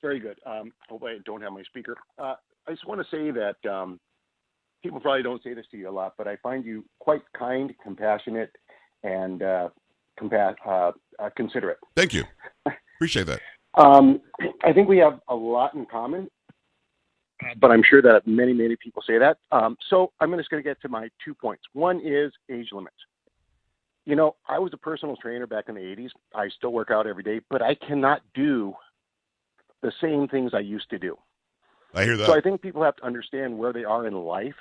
Very 0.00 0.18
good. 0.18 0.38
Um, 0.46 0.72
hope 0.88 1.02
I 1.04 1.18
don't 1.24 1.42
have 1.42 1.52
my 1.52 1.62
speaker. 1.64 1.96
Uh, 2.18 2.34
I 2.66 2.70
just 2.70 2.86
want 2.86 3.00
to 3.00 3.06
say 3.16 3.30
that 3.30 3.70
um, 3.70 4.00
people 4.82 5.00
probably 5.00 5.22
don't 5.22 5.42
say 5.42 5.54
this 5.54 5.66
to 5.70 5.76
you 5.76 5.88
a 5.88 5.90
lot, 5.90 6.14
but 6.18 6.26
I 6.26 6.36
find 6.36 6.64
you 6.64 6.84
quite 6.98 7.22
kind, 7.36 7.72
compassionate, 7.82 8.50
and 9.02 9.42
uh, 9.42 9.68
compa- 10.20 10.56
uh, 10.66 10.92
uh, 11.18 11.30
considerate. 11.36 11.78
Thank 11.96 12.14
you. 12.14 12.24
Appreciate 12.96 13.26
that. 13.26 13.40
Um, 13.74 14.20
I 14.64 14.72
think 14.72 14.88
we 14.88 14.98
have 14.98 15.20
a 15.28 15.34
lot 15.34 15.74
in 15.74 15.86
common, 15.86 16.28
but 17.58 17.70
I'm 17.70 17.82
sure 17.88 18.02
that 18.02 18.26
many, 18.26 18.52
many 18.52 18.76
people 18.76 19.02
say 19.06 19.18
that. 19.18 19.38
Um, 19.50 19.76
so 19.88 20.12
I'm 20.20 20.36
just 20.36 20.50
going 20.50 20.62
to 20.62 20.68
get 20.68 20.80
to 20.82 20.88
my 20.88 21.08
two 21.24 21.34
points. 21.34 21.62
One 21.72 22.00
is 22.04 22.32
age 22.50 22.68
limits. 22.72 22.96
You 24.04 24.16
know, 24.16 24.36
I 24.48 24.58
was 24.58 24.72
a 24.74 24.76
personal 24.76 25.16
trainer 25.16 25.46
back 25.46 25.66
in 25.68 25.76
the 25.76 25.80
80s. 25.80 26.10
I 26.34 26.48
still 26.48 26.72
work 26.72 26.90
out 26.90 27.06
every 27.06 27.22
day, 27.22 27.40
but 27.50 27.62
I 27.62 27.76
cannot 27.76 28.20
do 28.34 28.74
the 29.80 29.92
same 30.00 30.28
things 30.28 30.52
I 30.54 30.60
used 30.60 30.90
to 30.90 30.98
do. 30.98 31.16
I 31.94 32.04
hear 32.04 32.16
that. 32.16 32.26
So 32.26 32.34
I 32.34 32.40
think 32.40 32.62
people 32.62 32.82
have 32.82 32.96
to 32.96 33.04
understand 33.04 33.58
where 33.58 33.72
they 33.72 33.84
are 33.84 34.06
in 34.06 34.14
life 34.14 34.54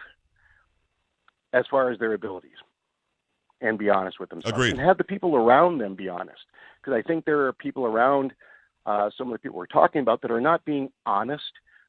as 1.54 1.66
far 1.70 1.92
as 1.92 2.00
their 2.00 2.14
abilities 2.14 2.52
and 3.62 3.78
be 3.78 3.90
honest 3.90 4.20
with 4.20 4.30
themselves. 4.30 4.58
Agreed. 4.58 4.72
And 4.72 4.80
have 4.80 4.98
the 4.98 5.04
people 5.04 5.36
around 5.36 5.78
them 5.78 5.96
be 5.96 6.10
honest. 6.10 6.42
Because 6.82 6.98
I 6.98 7.02
think 7.08 7.26
there 7.26 7.46
are 7.46 7.54
people 7.54 7.86
around 7.86 8.34
uh, 8.86 9.10
some 9.18 9.28
of 9.28 9.34
the 9.34 9.40
people 9.40 9.58
we're 9.58 9.68
talking 9.68 10.02
about 10.02 10.22
that 10.24 10.32
are 10.32 10.42
not 10.42 10.66
being 10.66 10.90
honest 11.06 11.44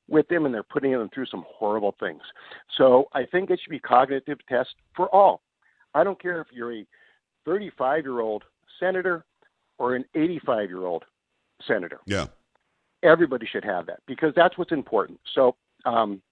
with 0.08 0.28
them 0.28 0.44
and 0.44 0.54
they're 0.54 0.62
putting 0.62 0.92
them 0.92 1.08
through 1.14 1.26
some 1.26 1.44
horrible 1.48 1.94
things. 1.98 2.22
So 2.76 3.06
I 3.14 3.24
think 3.24 3.50
it 3.50 3.60
should 3.62 3.70
be 3.70 3.78
cognitive 3.78 4.38
test 4.48 4.74
for 4.94 5.08
all. 5.14 5.42
I 5.94 6.04
don't 6.04 6.20
care 6.20 6.40
if 6.40 6.48
you're 6.52 6.74
a 6.74 6.86
35 7.46 8.04
year 8.04 8.20
old 8.20 8.44
senator 8.78 9.24
or 9.78 9.94
an 9.94 10.04
85 10.14 10.68
year 10.68 10.84
old 10.84 11.04
senator 11.66 12.00
yeah. 12.06 12.26
Everybody 13.02 13.46
should 13.46 13.64
have 13.64 13.86
that 13.86 14.00
because 14.06 14.32
that's 14.34 14.56
what's 14.56 14.72
important. 14.72 15.20
So, 15.34 15.56
um, 15.84 16.22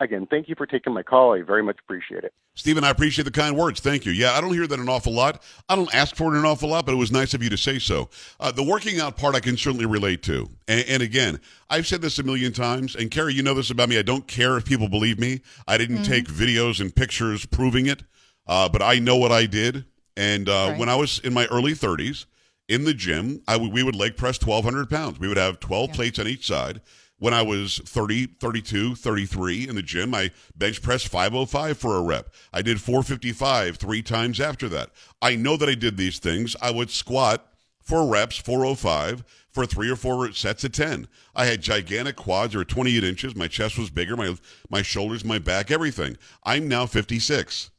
again, 0.00 0.26
thank 0.28 0.48
you 0.48 0.54
for 0.54 0.66
taking 0.66 0.94
my 0.94 1.02
call. 1.02 1.34
I 1.34 1.42
very 1.42 1.62
much 1.62 1.78
appreciate 1.82 2.24
it. 2.24 2.32
Stephen, 2.54 2.82
I 2.82 2.90
appreciate 2.90 3.24
the 3.24 3.30
kind 3.30 3.56
words. 3.56 3.80
Thank 3.80 4.04
you. 4.04 4.12
Yeah, 4.12 4.32
I 4.32 4.40
don't 4.40 4.52
hear 4.52 4.66
that 4.66 4.78
an 4.78 4.88
awful 4.88 5.12
lot. 5.12 5.42
I 5.68 5.76
don't 5.76 5.94
ask 5.94 6.16
for 6.16 6.34
it 6.34 6.38
an 6.38 6.44
awful 6.44 6.68
lot, 6.68 6.84
but 6.84 6.92
it 6.92 6.96
was 6.96 7.12
nice 7.12 7.32
of 7.32 7.42
you 7.42 7.50
to 7.50 7.56
say 7.56 7.78
so. 7.78 8.10
Uh, 8.40 8.50
the 8.50 8.62
working 8.62 9.00
out 9.00 9.16
part 9.16 9.34
I 9.34 9.40
can 9.40 9.56
certainly 9.56 9.86
relate 9.86 10.22
to. 10.24 10.48
And, 10.66 10.84
and, 10.88 11.02
again, 11.02 11.40
I've 11.68 11.86
said 11.86 12.02
this 12.02 12.18
a 12.18 12.22
million 12.22 12.52
times, 12.52 12.96
and 12.96 13.10
Carrie, 13.10 13.34
you 13.34 13.42
know 13.42 13.54
this 13.54 13.70
about 13.70 13.88
me. 13.88 13.98
I 13.98 14.02
don't 14.02 14.26
care 14.26 14.56
if 14.56 14.64
people 14.64 14.88
believe 14.88 15.18
me. 15.18 15.42
I 15.68 15.78
didn't 15.78 15.98
mm-hmm. 15.98 16.12
take 16.12 16.26
videos 16.26 16.80
and 16.80 16.94
pictures 16.94 17.46
proving 17.46 17.86
it, 17.86 18.02
uh, 18.46 18.68
but 18.68 18.82
I 18.82 18.98
know 18.98 19.16
what 19.16 19.32
I 19.32 19.46
did. 19.46 19.84
And 20.16 20.48
uh, 20.48 20.68
right. 20.70 20.78
when 20.78 20.88
I 20.88 20.96
was 20.96 21.20
in 21.20 21.32
my 21.32 21.46
early 21.46 21.72
30s, 21.72 22.26
in 22.70 22.84
the 22.84 22.94
gym, 22.94 23.42
I 23.48 23.54
w- 23.54 23.72
we 23.72 23.82
would 23.82 23.96
leg 23.96 24.16
press 24.16 24.40
1,200 24.40 24.88
pounds. 24.88 25.18
We 25.18 25.28
would 25.28 25.36
have 25.36 25.58
12 25.60 25.90
yeah. 25.90 25.96
plates 25.96 26.18
on 26.18 26.28
each 26.28 26.46
side. 26.46 26.80
When 27.18 27.34
I 27.34 27.42
was 27.42 27.80
30, 27.84 28.26
32, 28.40 28.94
33 28.94 29.68
in 29.68 29.74
the 29.74 29.82
gym, 29.82 30.14
I 30.14 30.30
bench 30.56 30.80
pressed 30.80 31.08
505 31.08 31.76
for 31.76 31.96
a 31.96 32.02
rep. 32.02 32.32
I 32.52 32.62
did 32.62 32.80
455 32.80 33.76
three 33.76 34.00
times 34.00 34.40
after 34.40 34.68
that. 34.70 34.90
I 35.20 35.36
know 35.36 35.58
that 35.58 35.68
I 35.68 35.74
did 35.74 35.96
these 35.96 36.18
things. 36.18 36.56
I 36.62 36.70
would 36.70 36.90
squat 36.90 37.46
for 37.82 38.06
reps, 38.06 38.38
405 38.38 39.24
for 39.50 39.66
three 39.66 39.90
or 39.90 39.96
four 39.96 40.32
sets 40.32 40.64
of 40.64 40.72
10. 40.72 41.08
I 41.34 41.44
had 41.44 41.60
gigantic 41.60 42.16
quads, 42.16 42.54
or 42.54 42.64
28 42.64 43.02
inches. 43.02 43.36
My 43.36 43.48
chest 43.48 43.76
was 43.76 43.90
bigger, 43.90 44.16
my, 44.16 44.36
my 44.70 44.80
shoulders, 44.80 45.24
my 45.24 45.40
back, 45.40 45.70
everything. 45.70 46.16
I'm 46.44 46.68
now 46.68 46.86
56. 46.86 47.70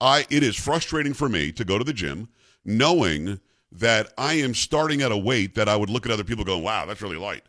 I, 0.00 0.26
it 0.28 0.42
is 0.42 0.56
frustrating 0.56 1.14
for 1.14 1.28
me 1.28 1.52
to 1.52 1.64
go 1.64 1.78
to 1.78 1.84
the 1.84 1.92
gym 1.92 2.28
knowing 2.64 3.40
that 3.74 4.12
I 4.16 4.34
am 4.34 4.54
starting 4.54 5.02
at 5.02 5.12
a 5.12 5.16
weight 5.16 5.54
that 5.56 5.68
I 5.68 5.76
would 5.76 5.90
look 5.90 6.06
at 6.06 6.12
other 6.12 6.24
people 6.24 6.44
going, 6.44 6.62
wow, 6.62 6.86
that's 6.86 7.02
really 7.02 7.16
light. 7.16 7.42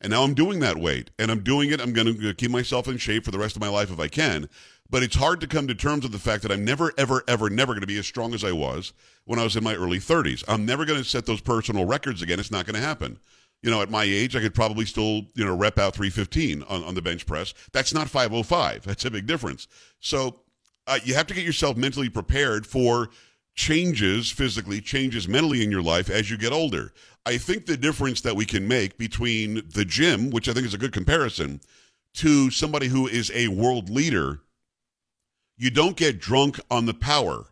And 0.00 0.10
now 0.10 0.24
I'm 0.24 0.34
doing 0.34 0.60
that 0.60 0.78
weight 0.78 1.10
and 1.18 1.30
I'm 1.30 1.42
doing 1.42 1.70
it. 1.70 1.80
I'm 1.80 1.92
going 1.92 2.18
to 2.18 2.34
keep 2.34 2.50
myself 2.50 2.88
in 2.88 2.96
shape 2.96 3.24
for 3.24 3.30
the 3.30 3.38
rest 3.38 3.54
of 3.54 3.62
my 3.62 3.68
life 3.68 3.90
if 3.90 4.00
I 4.00 4.08
can. 4.08 4.48
But 4.90 5.02
it's 5.02 5.16
hard 5.16 5.40
to 5.40 5.46
come 5.46 5.68
to 5.68 5.74
terms 5.74 6.02
with 6.02 6.12
the 6.12 6.18
fact 6.18 6.42
that 6.42 6.52
I'm 6.52 6.64
never, 6.64 6.92
ever, 6.98 7.22
ever, 7.28 7.48
never 7.48 7.72
going 7.72 7.82
to 7.82 7.86
be 7.86 7.98
as 7.98 8.06
strong 8.06 8.34
as 8.34 8.44
I 8.44 8.52
was 8.52 8.92
when 9.24 9.38
I 9.38 9.44
was 9.44 9.56
in 9.56 9.64
my 9.64 9.74
early 9.74 9.98
30s. 9.98 10.44
I'm 10.48 10.66
never 10.66 10.84
going 10.84 10.98
to 10.98 11.08
set 11.08 11.24
those 11.24 11.40
personal 11.40 11.84
records 11.84 12.20
again. 12.20 12.40
It's 12.40 12.50
not 12.50 12.66
going 12.66 12.74
to 12.74 12.86
happen. 12.86 13.18
You 13.62 13.70
know, 13.70 13.80
at 13.80 13.90
my 13.90 14.04
age, 14.04 14.34
I 14.34 14.40
could 14.40 14.54
probably 14.54 14.84
still, 14.84 15.22
you 15.34 15.44
know, 15.44 15.56
rep 15.56 15.78
out 15.78 15.94
315 15.94 16.64
on, 16.64 16.82
on 16.82 16.94
the 16.94 17.00
bench 17.00 17.26
press. 17.26 17.54
That's 17.72 17.94
not 17.94 18.08
505. 18.08 18.82
That's 18.84 19.04
a 19.04 19.10
big 19.10 19.26
difference. 19.26 19.68
So 20.00 20.40
uh, 20.86 20.98
you 21.04 21.14
have 21.14 21.28
to 21.28 21.34
get 21.34 21.44
yourself 21.44 21.76
mentally 21.76 22.08
prepared 22.08 22.66
for 22.66 23.10
changes 23.54 24.30
physically, 24.30 24.80
changes 24.80 25.28
mentally 25.28 25.62
in 25.62 25.70
your 25.70 25.82
life 25.82 26.10
as 26.10 26.30
you 26.30 26.36
get 26.36 26.52
older. 26.52 26.92
I 27.24 27.38
think 27.38 27.66
the 27.66 27.76
difference 27.76 28.20
that 28.22 28.36
we 28.36 28.44
can 28.44 28.66
make 28.66 28.98
between 28.98 29.62
the 29.74 29.84
gym, 29.84 30.30
which 30.30 30.48
I 30.48 30.52
think 30.52 30.66
is 30.66 30.74
a 30.74 30.78
good 30.78 30.92
comparison, 30.92 31.60
to 32.14 32.50
somebody 32.50 32.88
who 32.88 33.06
is 33.06 33.30
a 33.34 33.48
world 33.48 33.88
leader, 33.88 34.40
you 35.56 35.70
don't 35.70 35.96
get 35.96 36.20
drunk 36.20 36.58
on 36.70 36.86
the 36.86 36.94
power 36.94 37.46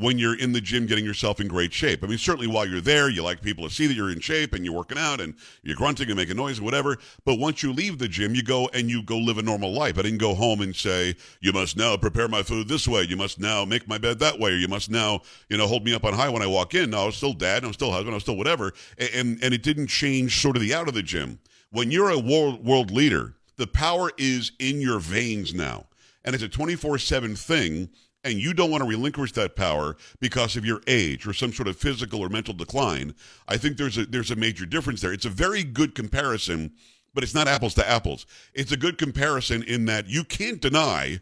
when 0.00 0.18
you're 0.18 0.38
in 0.38 0.52
the 0.52 0.60
gym 0.62 0.86
getting 0.86 1.04
yourself 1.04 1.40
in 1.40 1.46
great 1.46 1.74
shape. 1.74 2.02
I 2.02 2.06
mean, 2.06 2.16
certainly 2.16 2.46
while 2.46 2.64
you're 2.64 2.80
there, 2.80 3.10
you 3.10 3.22
like 3.22 3.42
people 3.42 3.68
to 3.68 3.74
see 3.74 3.86
that 3.86 3.92
you're 3.92 4.10
in 4.10 4.20
shape 4.20 4.54
and 4.54 4.64
you're 4.64 4.74
working 4.74 4.96
out 4.96 5.20
and 5.20 5.34
you're 5.62 5.76
grunting 5.76 6.08
and 6.08 6.16
making 6.16 6.38
noise 6.38 6.56
and 6.56 6.64
whatever. 6.64 6.96
But 7.26 7.38
once 7.38 7.62
you 7.62 7.70
leave 7.74 7.98
the 7.98 8.08
gym, 8.08 8.34
you 8.34 8.42
go 8.42 8.70
and 8.72 8.88
you 8.88 9.02
go 9.02 9.18
live 9.18 9.36
a 9.36 9.42
normal 9.42 9.74
life. 9.74 9.98
I 9.98 10.02
didn't 10.02 10.18
go 10.18 10.34
home 10.34 10.62
and 10.62 10.74
say, 10.74 11.16
you 11.40 11.52
must 11.52 11.76
now 11.76 11.98
prepare 11.98 12.28
my 12.28 12.42
food 12.42 12.66
this 12.66 12.88
way. 12.88 13.02
You 13.02 13.18
must 13.18 13.38
now 13.38 13.66
make 13.66 13.86
my 13.86 13.98
bed 13.98 14.20
that 14.20 14.38
way. 14.38 14.52
Or 14.52 14.56
you 14.56 14.68
must 14.68 14.90
now, 14.90 15.20
you 15.50 15.58
know, 15.58 15.66
hold 15.66 15.84
me 15.84 15.94
up 15.94 16.04
on 16.04 16.14
high 16.14 16.30
when 16.30 16.40
I 16.40 16.46
walk 16.46 16.74
in. 16.74 16.88
No, 16.90 17.02
I 17.02 17.06
was 17.06 17.16
still 17.16 17.34
dad. 17.34 17.64
I 17.64 17.66
was 17.66 17.76
still 17.76 17.92
husband. 17.92 18.14
I 18.14 18.16
was 18.16 18.22
still 18.22 18.36
whatever. 18.36 18.72
And, 18.98 19.38
and 19.42 19.52
it 19.52 19.62
didn't 19.62 19.88
change 19.88 20.40
sort 20.40 20.56
of 20.56 20.62
the 20.62 20.72
out 20.72 20.88
of 20.88 20.94
the 20.94 21.02
gym. 21.02 21.40
When 21.72 21.90
you're 21.90 22.10
a 22.10 22.18
world, 22.18 22.64
world 22.64 22.90
leader, 22.90 23.34
the 23.58 23.66
power 23.66 24.12
is 24.16 24.52
in 24.58 24.80
your 24.80 24.98
veins 24.98 25.52
now. 25.52 25.88
And 26.24 26.34
it's 26.34 26.44
a 26.44 26.48
24 26.48 26.98
7 26.98 27.36
thing 27.36 27.90
and 28.24 28.34
you 28.34 28.52
don't 28.52 28.70
want 28.70 28.82
to 28.82 28.88
relinquish 28.88 29.32
that 29.32 29.56
power 29.56 29.96
because 30.20 30.56
of 30.56 30.64
your 30.64 30.80
age 30.86 31.26
or 31.26 31.32
some 31.32 31.52
sort 31.52 31.68
of 31.68 31.76
physical 31.76 32.20
or 32.20 32.28
mental 32.28 32.54
decline, 32.54 33.14
I 33.48 33.56
think 33.56 33.76
there's 33.76 33.98
a 33.98 34.06
there's 34.06 34.30
a 34.30 34.36
major 34.36 34.66
difference 34.66 35.00
there. 35.00 35.12
It's 35.12 35.24
a 35.24 35.30
very 35.30 35.62
good 35.62 35.94
comparison, 35.94 36.72
but 37.14 37.24
it's 37.24 37.34
not 37.34 37.48
apples 37.48 37.74
to 37.74 37.88
apples. 37.88 38.26
It's 38.54 38.72
a 38.72 38.76
good 38.76 38.98
comparison 38.98 39.62
in 39.62 39.86
that 39.86 40.08
you 40.08 40.24
can't 40.24 40.60
deny 40.60 41.20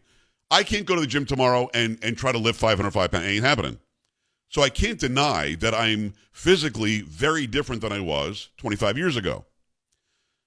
I 0.50 0.62
can't 0.62 0.86
go 0.86 0.94
to 0.94 1.00
the 1.00 1.06
gym 1.06 1.26
tomorrow 1.26 1.68
and 1.74 1.98
and 2.02 2.16
try 2.16 2.32
to 2.32 2.38
lift 2.38 2.58
505 2.58 3.10
pounds. 3.10 3.24
It 3.24 3.28
ain't 3.28 3.44
happening. 3.44 3.78
So 4.48 4.62
I 4.62 4.70
can't 4.70 4.98
deny 4.98 5.56
that 5.56 5.74
I'm 5.74 6.14
physically 6.32 7.02
very 7.02 7.46
different 7.46 7.82
than 7.82 7.92
I 7.92 8.00
was 8.00 8.48
25 8.56 8.96
years 8.96 9.16
ago. 9.16 9.44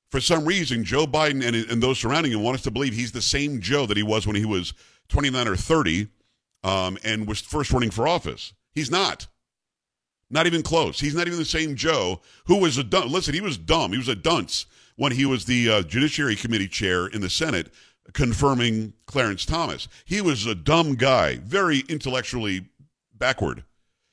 For 0.10 0.20
some 0.20 0.43
reason, 0.43 0.84
Joe 0.84 1.05
Biden 1.05 1.46
and, 1.46 1.55
and 1.55 1.84
those 1.84 2.00
surrounding 2.00 2.31
him 2.31 2.41
want 2.41 2.55
us 2.55 2.63
to 2.63 2.72
believe 2.72 2.93
he's 2.93 3.12
the 3.12 3.22
same 3.22 3.62
Joe 3.62 3.86
that 3.86 3.96
he 3.96 4.03
was 4.03 4.25
when 4.25 4.36
he 4.36 4.43
was 4.43 4.74
29 5.10 5.48
or 5.48 5.55
30 5.55 6.08
um, 6.63 6.98
and 7.03 7.27
was 7.27 7.41
first 7.41 7.72
running 7.72 7.91
for 7.91 8.08
office. 8.08 8.53
He's 8.74 8.91
not. 8.91 9.27
Not 10.30 10.48
even 10.48 10.63
close. 10.63 11.00
He's 11.00 11.15
not 11.15 11.27
even 11.27 11.39
the 11.39 11.46
same 11.46 11.75
Joe 11.75 12.22
who 12.46 12.58
was 12.58 12.77
a 12.77 12.84
dumb. 12.84 13.12
Listen, 13.12 13.34
he 13.34 13.41
was 13.41 13.58
dumb. 13.58 13.91
He 13.91 13.98
was 13.98 14.08
a 14.08 14.15
dunce 14.15 14.65
when 14.96 15.12
he 15.12 15.25
was 15.25 15.46
the 15.46 15.70
uh, 15.70 15.82
Judiciary 15.82 16.36
Committee 16.36 16.68
chair 16.68 17.08
in 17.08 17.22
the 17.22 17.30
Senate, 17.30 17.74
confirming 18.13 18.94
Clarence 19.08 19.46
Thomas. 19.46 19.88
He 20.06 20.22
was 20.22 20.46
a 20.46 20.56
dumb 20.56 20.96
guy, 20.96 21.38
very 21.38 21.80
intellectually 21.89 22.70
backward. 23.13 23.63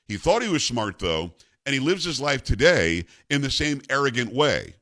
He 0.06 0.16
thought 0.16 0.42
he 0.42 0.48
was 0.48 0.64
smart, 0.64 0.98
though, 0.98 1.32
and 1.66 1.74
he 1.74 1.80
lives 1.80 2.04
his 2.04 2.20
life 2.20 2.42
today 2.42 3.04
in 3.30 3.42
the 3.42 3.50
same 3.50 3.82
arrogant 3.90 4.32
way. 4.32 4.74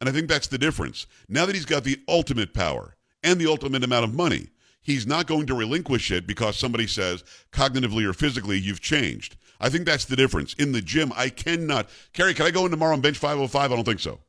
And 0.00 0.08
I 0.08 0.12
think 0.12 0.28
that's 0.28 0.48
the 0.48 0.58
difference. 0.58 1.06
Now 1.28 1.46
that 1.46 1.54
he's 1.54 1.64
got 1.64 1.84
the 1.84 2.00
ultimate 2.08 2.52
power 2.52 2.96
and 3.22 3.40
the 3.40 3.46
ultimate 3.46 3.84
amount 3.84 4.04
of 4.04 4.14
money, 4.14 4.48
he's 4.84 5.06
not 5.06 5.26
going 5.26 5.46
to 5.46 5.54
relinquish 5.54 6.12
it 6.12 6.28
because 6.28 6.56
somebody 6.56 6.86
says 6.86 7.24
cognitively 7.50 8.04
or 8.08 8.12
physically 8.12 8.58
you've 8.58 8.80
changed. 8.80 9.36
I 9.60 9.68
think 9.68 9.86
that's 9.86 10.04
the 10.04 10.14
difference. 10.14 10.54
In 10.54 10.70
the 10.72 10.82
gym, 10.82 11.12
I 11.16 11.30
cannot. 11.30 11.88
Carrie, 12.12 12.34
can 12.34 12.46
I 12.46 12.52
go 12.52 12.64
in 12.66 12.70
tomorrow 12.70 12.92
on 12.92 13.00
bench 13.00 13.18
505? 13.18 13.72
I 13.72 13.74
don't 13.74 13.84
think 13.84 14.00
so. 14.00 14.20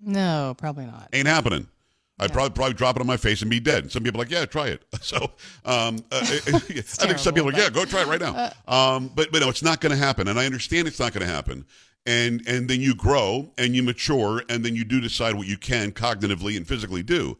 No, 0.00 0.54
probably 0.56 0.86
not. 0.86 1.08
Ain't 1.12 1.26
happening. 1.26 1.66
I'd 2.20 2.32
probably 2.32 2.54
probably 2.54 2.74
drop 2.74 2.96
it 2.96 3.00
on 3.00 3.08
my 3.08 3.16
face 3.16 3.42
and 3.42 3.50
be 3.50 3.58
dead. 3.58 3.82
And 3.82 3.92
some 3.92 4.04
people 4.04 4.20
are 4.20 4.24
like, 4.24 4.30
yeah, 4.30 4.44
try 4.46 4.68
it. 4.68 4.84
So 5.02 5.18
um, 5.64 5.98
uh, 6.10 6.20
I 6.22 6.58
think 6.60 7.18
some 7.18 7.34
people 7.34 7.48
are 7.48 7.52
like, 7.52 7.60
yeah, 7.60 7.70
go 7.70 7.84
try 7.84 8.02
it 8.02 8.06
right 8.06 8.20
now. 8.20 8.52
Uh, 8.66 8.96
um, 8.96 9.10
but 9.14 9.32
but 9.32 9.40
no, 9.42 9.48
it's 9.48 9.62
not 9.62 9.80
going 9.80 9.92
to 9.92 9.98
happen, 9.98 10.28
and 10.28 10.38
I 10.38 10.46
understand 10.46 10.88
it's 10.88 11.00
not 11.00 11.12
going 11.12 11.26
to 11.26 11.32
happen. 11.32 11.66
And 12.06 12.42
and 12.46 12.68
then 12.68 12.80
you 12.80 12.94
grow 12.94 13.52
and 13.58 13.74
you 13.74 13.82
mature, 13.82 14.42
and 14.48 14.64
then 14.64 14.76
you 14.76 14.84
do 14.84 15.00
decide 15.00 15.34
what 15.34 15.46
you 15.46 15.58
can 15.58 15.92
cognitively 15.92 16.56
and 16.56 16.66
physically 16.66 17.02
do 17.02 17.36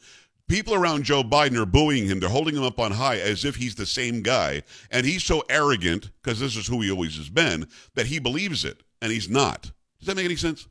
people 0.49 0.75
around 0.75 1.05
Joe 1.05 1.23
Biden 1.23 1.57
are 1.57 1.67
booing 1.67 2.07
him. 2.07 2.21
They're 2.21 2.29
holding 2.29 2.57
him 2.57 2.63
up 2.63 2.79
on 2.79 2.93
high 2.93 3.19
as 3.19 3.45
if 3.45 3.57
he's 3.57 3.75
the 3.75 3.87
same 3.87 4.23
guy. 4.23 4.63
And 4.91 5.07
he's 5.07 5.25
so 5.25 5.43
arrogant, 5.49 6.11
because 6.23 6.41
this 6.41 6.57
is 6.57 6.67
who 6.67 6.81
he 6.81 6.91
always 6.91 7.17
has 7.17 7.29
been, 7.29 7.67
that 7.95 8.07
he 8.07 8.19
believes 8.19 8.65
it. 8.65 8.83
And 9.01 9.13
he's 9.13 9.29
not. 9.29 9.73
Does 9.99 10.07
that 10.07 10.17
make 10.17 10.25
any 10.25 10.37
sense? 10.37 10.67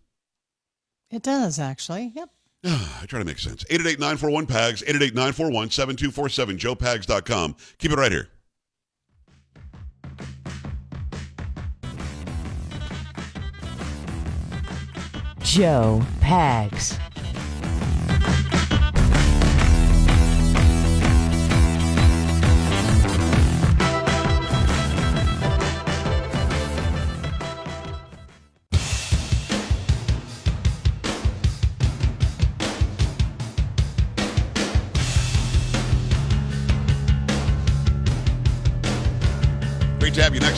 It 1.12 1.22
does, 1.22 1.60
actually. 1.60 2.12
Yep. 2.16 2.30
I 2.66 3.06
try 3.08 3.20
to 3.20 3.26
make 3.26 3.40
sense. 3.40 3.64
888-941-PAGS, 3.66 4.84
888-941-7247, 4.84 6.58
joepags.com. 6.58 7.56
Keep 7.78 7.92
it 7.92 7.98
right 7.98 8.12
here. 8.12 8.30
Joe 15.44 16.02
Pags. 16.20 16.98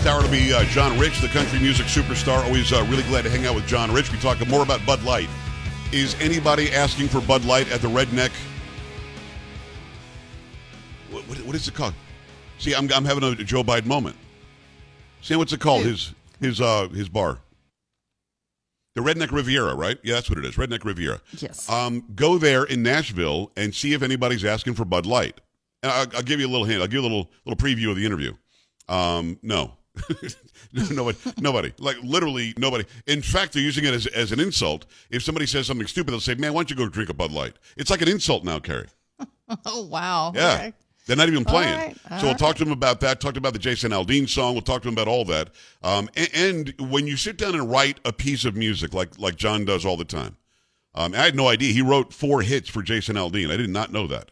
Next 0.06 0.18
hour 0.18 0.22
will 0.22 0.30
be 0.30 0.54
uh, 0.54 0.64
John 0.66 1.00
Rich, 1.00 1.22
the 1.22 1.28
country 1.28 1.58
music 1.58 1.88
superstar. 1.88 2.46
Always 2.46 2.72
uh, 2.72 2.86
really 2.92 3.02
glad 3.04 3.24
to 3.24 3.30
hang 3.32 3.48
out 3.48 3.56
with 3.56 3.66
John 3.66 3.92
Rich. 3.92 4.12
We 4.12 4.20
talk 4.20 4.38
more 4.48 4.62
about 4.62 4.86
Bud 4.86 5.02
Light. 5.02 5.28
Is 5.92 6.16
anybody 6.22 6.72
asking 6.72 7.08
for 7.08 7.22
Bud 7.22 7.44
Light 7.44 7.72
at 7.72 7.82
the 7.82 7.88
Redneck? 7.88 8.30
What, 11.10 11.28
what, 11.28 11.40
what 11.40 11.56
is 11.56 11.68
it 11.68 11.74
called? 11.74 11.96
See, 12.60 12.76
I'm, 12.76 12.88
I'm 12.94 13.04
having 13.04 13.24
a 13.24 13.34
Joe 13.34 13.64
Biden 13.64 13.88
moment. 13.88 14.16
See, 15.24 15.36
what's 15.36 15.54
it 15.54 15.60
called? 15.60 15.86
His 15.86 16.14
his 16.40 16.62
uh 16.62 16.88
his 16.90 17.10
bar. 17.10 17.40
The 18.94 19.02
Redneck 19.02 19.32
Riviera, 19.32 19.74
right? 19.74 19.98
Yeah, 20.04 20.14
that's 20.14 20.30
what 20.30 20.38
it 20.38 20.46
is. 20.46 20.54
Redneck 20.54 20.86
Riviera. 20.86 21.20
Yes. 21.40 21.68
Um, 21.68 22.06
go 22.14 22.38
there 22.38 22.64
in 22.64 22.84
Nashville 22.84 23.52
and 23.58 23.74
see 23.74 23.94
if 23.94 24.04
anybody's 24.04 24.46
asking 24.46 24.76
for 24.76 24.86
Bud 24.86 25.08
Light. 25.08 25.42
And 25.82 25.92
I'll, 25.92 26.06
I'll 26.18 26.22
give 26.22 26.40
you 26.40 26.46
a 26.46 26.52
little 26.52 26.68
hint. 26.68 26.80
I'll 26.82 26.88
give 26.88 27.02
you 27.02 27.02
a 27.02 27.10
little 27.10 27.32
little 27.44 27.58
preview 27.58 27.90
of 27.90 27.96
the 27.96 28.06
interview. 28.06 28.34
Um, 28.88 29.40
no. 29.42 29.72
nobody, 30.92 31.18
nobody, 31.40 31.74
like 31.80 31.98
literally 32.04 32.54
nobody. 32.58 32.86
In 33.08 33.22
fact, 33.22 33.54
they're 33.54 33.62
using 33.62 33.86
it 33.86 33.94
as, 33.94 34.08
as 34.08 34.32
an 34.32 34.40
insult. 34.40 34.86
If 35.10 35.24
somebody 35.24 35.46
says 35.46 35.68
something 35.68 35.88
stupid, 35.88 36.12
they'll 36.12 36.20
say, 36.20 36.36
"Man, 36.36 36.54
why 36.54 36.60
don't 36.60 36.70
you 36.70 36.76
go 36.76 36.88
drink 36.88 37.10
a 37.10 37.14
Bud 37.14 37.32
Light?" 37.32 37.54
It's 37.78 37.90
like 37.90 38.02
an 38.02 38.10
insult 38.10 38.44
now, 38.44 38.60
Carrie. 38.60 38.88
Oh 39.68 39.86
wow. 39.86 40.32
Yeah. 40.34 40.54
Okay. 40.56 40.74
They're 41.06 41.16
not 41.16 41.30
even 41.30 41.46
playing. 41.46 41.78
right, 41.78 41.96
so 41.96 42.16
we'll 42.16 42.32
right. 42.32 42.38
talk 42.38 42.56
to 42.56 42.64
them 42.64 42.74
about 42.74 43.00
that. 43.02 43.22
Talked 43.22 43.38
about 43.38 43.54
the 43.54 43.60
Jason 43.60 43.92
Aldean 43.92 44.28
song. 44.28 44.54
We'll 44.54 44.64
talk 44.64 44.82
to 44.82 44.88
them 44.88 44.96
about 44.96 45.08
all 45.08 45.24
that. 45.26 45.52
Um, 45.84 46.10
and, 46.16 46.30
and 46.34 46.90
when 46.90 47.06
you 47.06 47.16
sit 47.16 47.38
down 47.38 47.54
and 47.54 47.70
write 47.70 48.00
a 48.06 48.12
piece 48.12 48.44
of 48.44 48.56
music 48.56 48.94
like 48.94 49.20
like 49.20 49.36
John 49.36 49.66
does 49.66 49.86
all 49.86 49.98
the 49.98 50.06
time, 50.06 50.38
um, 50.96 51.14
I 51.14 51.18
had 51.18 51.36
no 51.36 51.48
idea 51.48 51.74
he 51.74 51.82
wrote 51.82 52.12
four 52.12 52.42
hits 52.42 52.70
for 52.70 52.82
Jason 52.82 53.18
Aldean. 53.18 53.52
I 53.52 53.58
did 53.58 53.70
not 53.70 53.92
know 53.92 54.08
that. 54.08 54.32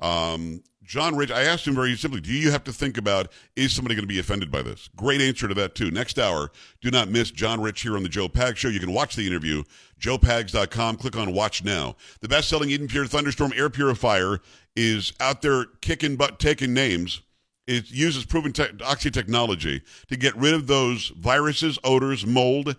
Um, 0.00 0.62
John 0.84 1.16
Rich, 1.16 1.30
I 1.30 1.42
asked 1.42 1.66
him 1.66 1.74
very 1.74 1.96
simply, 1.96 2.20
do 2.20 2.32
you 2.32 2.50
have 2.50 2.64
to 2.64 2.72
think 2.72 2.98
about 2.98 3.32
is 3.56 3.72
somebody 3.72 3.94
going 3.94 4.04
to 4.04 4.12
be 4.12 4.18
offended 4.18 4.50
by 4.50 4.62
this? 4.62 4.90
Great 4.96 5.20
answer 5.20 5.48
to 5.48 5.54
that 5.54 5.74
too. 5.74 5.90
Next 5.90 6.18
hour, 6.18 6.52
do 6.82 6.90
not 6.90 7.08
miss 7.08 7.30
John 7.30 7.60
Rich 7.60 7.82
here 7.82 7.96
on 7.96 8.02
the 8.02 8.08
Joe 8.08 8.28
Pags 8.28 8.56
Show. 8.56 8.68
You 8.68 8.80
can 8.80 8.92
watch 8.92 9.16
the 9.16 9.26
interview, 9.26 9.64
joepags.com. 9.98 10.96
Click 10.96 11.16
on 11.16 11.32
Watch 11.32 11.64
Now. 11.64 11.96
The 12.20 12.28
best-selling 12.28 12.70
Eden 12.70 12.88
Pure 12.88 13.06
Thunderstorm 13.06 13.52
air 13.56 13.70
purifier 13.70 14.40
is 14.76 15.12
out 15.20 15.40
there 15.40 15.64
kicking 15.80 16.16
butt, 16.16 16.38
taking 16.38 16.74
names. 16.74 17.22
It 17.66 17.90
uses 17.90 18.26
proven 18.26 18.52
te- 18.52 18.82
oxy 18.84 19.10
technology 19.10 19.82
to 20.08 20.16
get 20.16 20.36
rid 20.36 20.52
of 20.52 20.66
those 20.66 21.08
viruses, 21.16 21.78
odors, 21.82 22.26
mold, 22.26 22.76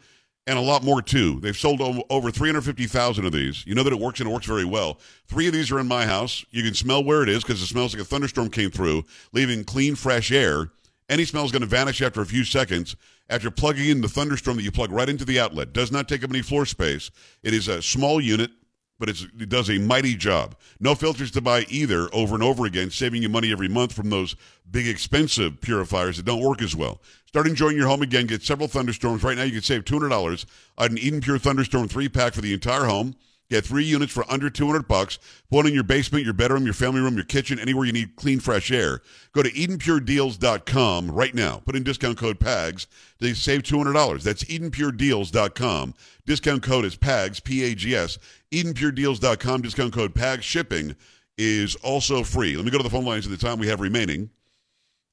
and 0.48 0.58
a 0.58 0.62
lot 0.62 0.84
more 0.84 1.02
too. 1.02 1.40
They've 1.40 1.58
sold 1.58 1.82
over 2.10 2.32
350,000 2.32 3.26
of 3.26 3.32
these. 3.32 3.66
You 3.66 3.76
know 3.76 3.84
that 3.84 3.94
it 3.94 4.00
works 4.00 4.20
and 4.20 4.30
it 4.30 4.34
works 4.34 4.46
very 4.46 4.66
well. 4.66 5.00
Three 5.28 5.48
of 5.48 5.54
these 5.54 5.72
are 5.72 5.80
in 5.80 5.88
my 5.88 6.06
house. 6.06 6.46
You 6.52 6.64
can 6.64 6.74
smell 6.74 7.04
where 7.04 7.24
it 7.24 7.30
is 7.30 7.44
because 7.44 7.62
it 7.62 7.68
smells 7.68 7.94
like 7.94 8.02
a 8.02 8.06
thunderstorm 8.06 8.50
came 8.50 8.70
through, 8.70 9.06
leaving 9.34 9.64
clean, 9.64 9.96
fresh 9.96 10.32
air. 10.32 10.72
Any 11.10 11.26
smell 11.26 11.46
is 11.46 11.52
going 11.52 11.62
to 11.62 11.68
vanish 11.68 12.02
after 12.02 12.22
a 12.22 12.26
few 12.26 12.44
seconds. 12.44 12.96
After 13.28 13.50
plugging 13.50 13.90
in 13.90 14.02
the 14.02 14.08
thunderstorm 14.08 14.58
that 14.58 14.64
you 14.64 14.72
plug 14.72 14.92
right 14.92 15.10
into 15.10 15.26
the 15.26 15.40
outlet, 15.40 15.74
does 15.74 15.92
not 15.92 16.08
take 16.08 16.24
up 16.24 16.30
any 16.30 16.44
floor 16.44 16.66
space. 16.66 17.10
It 17.42 17.56
is 17.56 17.68
a 17.68 17.82
small 17.82 18.22
unit, 18.22 18.52
but 19.00 19.10
it 19.10 19.50
does 19.50 19.70
a 19.70 19.78
mighty 19.78 20.16
job. 20.16 20.56
No 20.80 20.96
filters 20.96 21.32
to 21.32 21.42
buy 21.42 21.66
either 21.70 22.08
over 22.14 22.34
and 22.34 22.44
over 22.44 22.66
again, 22.66 22.90
saving 22.90 23.22
you 23.22 23.30
money 23.30 23.52
every 23.52 23.68
month 23.68 23.94
from 23.94 24.10
those 24.10 24.36
big 24.70 24.88
expensive 24.88 25.60
purifiers 25.62 26.18
that 26.18 26.26
don't 26.26 26.44
work 26.44 26.62
as 26.62 26.76
well. 26.76 27.02
Start 27.28 27.48
enjoying 27.48 27.76
your 27.76 27.88
home 27.88 28.02
again. 28.02 28.28
Get 28.28 28.44
several 28.44 28.68
thunderstorms. 28.68 29.24
Right 29.24 29.38
now, 29.38 29.44
you 29.44 29.52
can 29.52 29.62
save 29.62 29.84
$200 29.84 30.46
on 30.78 30.92
an 30.92 30.98
Eden 30.98 31.22
Pure 31.22 31.40
Thunderstorm 31.40 31.88
3 31.88 32.10
pack 32.10 32.34
for 32.34 32.42
the 32.42 32.54
entire 32.54 32.86
home. 32.86 33.16
Get 33.50 33.64
three 33.64 33.84
units 33.84 34.12
for 34.12 34.26
under 34.32 34.50
200 34.50 34.88
bucks. 34.88 35.20
One 35.50 35.68
in 35.68 35.74
your 35.74 35.84
basement, 35.84 36.26
your 36.26 36.34
bedroom, 36.34 36.66
your 36.66 36.74
family 36.74 37.00
room, 37.00 37.16
your 37.16 37.26
kitchen, 37.26 37.60
anywhere 37.60 37.86
you 37.86 37.92
need 37.92 38.16
clean, 38.16 38.40
fresh 38.40 38.72
air. 38.72 39.02
Go 39.34 39.44
to 39.44 39.52
EdenPureDeals.com 39.52 41.12
right 41.12 41.36
now. 41.36 41.62
Put 41.64 41.76
in 41.76 41.84
discount 41.84 42.18
code 42.18 42.40
PAGS 42.40 42.88
to 43.22 43.36
save 43.36 43.62
$200. 43.62 44.24
That's 44.24 44.44
EdenPureDeals.com. 44.46 45.94
Discount 46.26 46.64
code 46.64 46.86
is 46.86 46.96
PAGS, 46.96 47.40
P-A-G-S. 47.42 48.18
EdenPureDeals.com. 48.52 49.62
Discount 49.62 49.94
code 49.94 50.16
PAGS. 50.16 50.44
Shipping 50.44 50.96
is 51.38 51.76
also 51.78 52.24
free. 52.24 52.56
Let 52.56 52.66
me 52.66 52.72
go 52.72 52.78
to 52.78 52.84
the 52.84 52.90
phone 52.90 53.06
lines 53.06 53.28
at 53.28 53.32
the 53.32 53.38
time 53.38 53.60
we 53.60 53.68
have 53.68 53.80
remaining. 53.80 54.32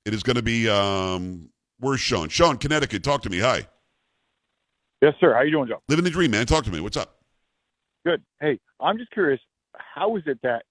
It 0.06 0.14
is 0.14 0.22
going 0.22 0.36
to 0.36 0.42
be, 0.42 0.68
um, 0.70 1.50
where's 1.80 2.00
Sean? 2.00 2.30
Sean, 2.30 2.56
Connecticut. 2.56 3.04
Talk 3.04 3.22
to 3.22 3.30
me. 3.30 3.40
Hi. 3.40 3.68
Yes, 5.02 5.14
sir. 5.20 5.34
How 5.34 5.42
you 5.42 5.50
doing, 5.50 5.68
Joe? 5.68 5.82
Living 5.88 6.04
the 6.04 6.10
dream, 6.10 6.30
man. 6.30 6.46
Talk 6.46 6.64
to 6.64 6.70
me. 6.70 6.80
What's 6.80 6.96
up? 6.96 7.21
Good. 8.04 8.22
Hey, 8.40 8.58
I'm 8.80 8.98
just 8.98 9.10
curious. 9.10 9.40
How 9.76 10.16
is 10.16 10.22
it 10.26 10.38
that 10.42 10.64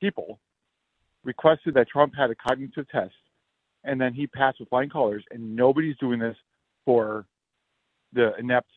people 0.00 0.40
requested 1.24 1.74
that 1.74 1.88
Trump 1.88 2.14
had 2.16 2.30
a 2.30 2.34
cognitive 2.34 2.88
test, 2.88 3.14
and 3.84 4.00
then 4.00 4.14
he 4.14 4.26
passed 4.26 4.58
with 4.58 4.68
flying 4.68 4.90
colors, 4.90 5.24
and 5.30 5.54
nobody's 5.54 5.96
doing 5.98 6.18
this 6.18 6.36
for 6.84 7.26
the 8.12 8.34
inept 8.38 8.70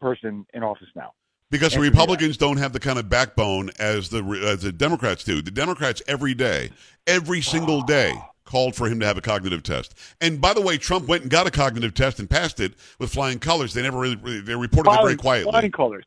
person 0.00 0.46
in 0.54 0.62
office 0.62 0.88
now? 0.94 1.12
Because 1.50 1.74
the 1.74 1.80
Republicans 1.80 2.38
don't 2.38 2.56
have 2.56 2.72
the 2.72 2.80
kind 2.80 2.98
of 2.98 3.10
backbone 3.10 3.70
as 3.78 4.08
the 4.08 4.22
as 4.46 4.62
the 4.62 4.72
Democrats 4.72 5.22
do. 5.22 5.42
The 5.42 5.50
Democrats 5.50 6.00
every 6.06 6.32
day, 6.32 6.70
every 7.06 7.42
single 7.42 7.82
day, 7.82 8.14
called 8.44 8.74
for 8.74 8.88
him 8.88 9.00
to 9.00 9.06
have 9.06 9.18
a 9.18 9.20
cognitive 9.20 9.62
test. 9.62 9.94
And 10.20 10.40
by 10.40 10.54
the 10.54 10.62
way, 10.62 10.78
Trump 10.78 11.08
went 11.08 11.22
and 11.22 11.30
got 11.30 11.46
a 11.46 11.50
cognitive 11.50 11.92
test 11.92 12.18
and 12.20 12.28
passed 12.28 12.58
it 12.58 12.72
with 12.98 13.12
flying 13.12 13.38
colors. 13.38 13.74
They 13.74 13.82
never 13.82 13.98
really 13.98 14.40
they 14.40 14.54
reported 14.54 14.92
it 14.92 15.02
very 15.02 15.16
quietly. 15.16 15.50
Flying 15.50 15.72
colors. 15.72 16.04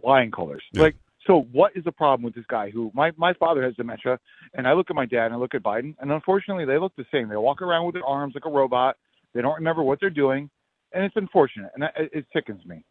Flying 0.00 0.30
colors. 0.30 0.62
Yeah. 0.72 0.82
Like, 0.82 0.96
so 1.26 1.46
what 1.52 1.72
is 1.74 1.84
the 1.84 1.92
problem 1.92 2.22
with 2.22 2.34
this 2.34 2.44
guy 2.48 2.70
who, 2.70 2.90
my, 2.94 3.12
my 3.16 3.32
father 3.34 3.62
has 3.62 3.74
dementia, 3.76 4.18
and 4.52 4.66
I 4.66 4.72
look 4.74 4.90
at 4.90 4.96
my 4.96 5.06
dad 5.06 5.26
and 5.26 5.34
I 5.34 5.38
look 5.38 5.54
at 5.54 5.62
Biden, 5.62 5.94
and 6.00 6.12
unfortunately 6.12 6.64
they 6.64 6.78
look 6.78 6.94
the 6.96 7.06
same. 7.12 7.28
They 7.28 7.36
walk 7.36 7.62
around 7.62 7.86
with 7.86 7.94
their 7.94 8.04
arms 8.04 8.34
like 8.34 8.44
a 8.44 8.50
robot. 8.50 8.96
They 9.32 9.40
don't 9.40 9.54
remember 9.54 9.82
what 9.82 10.00
they're 10.00 10.10
doing, 10.10 10.50
and 10.92 11.04
it's 11.04 11.16
unfortunate, 11.16 11.70
and 11.74 11.82
that, 11.82 11.94
it, 11.96 12.10
it 12.12 12.26
sickens 12.32 12.64
me. 12.66 12.84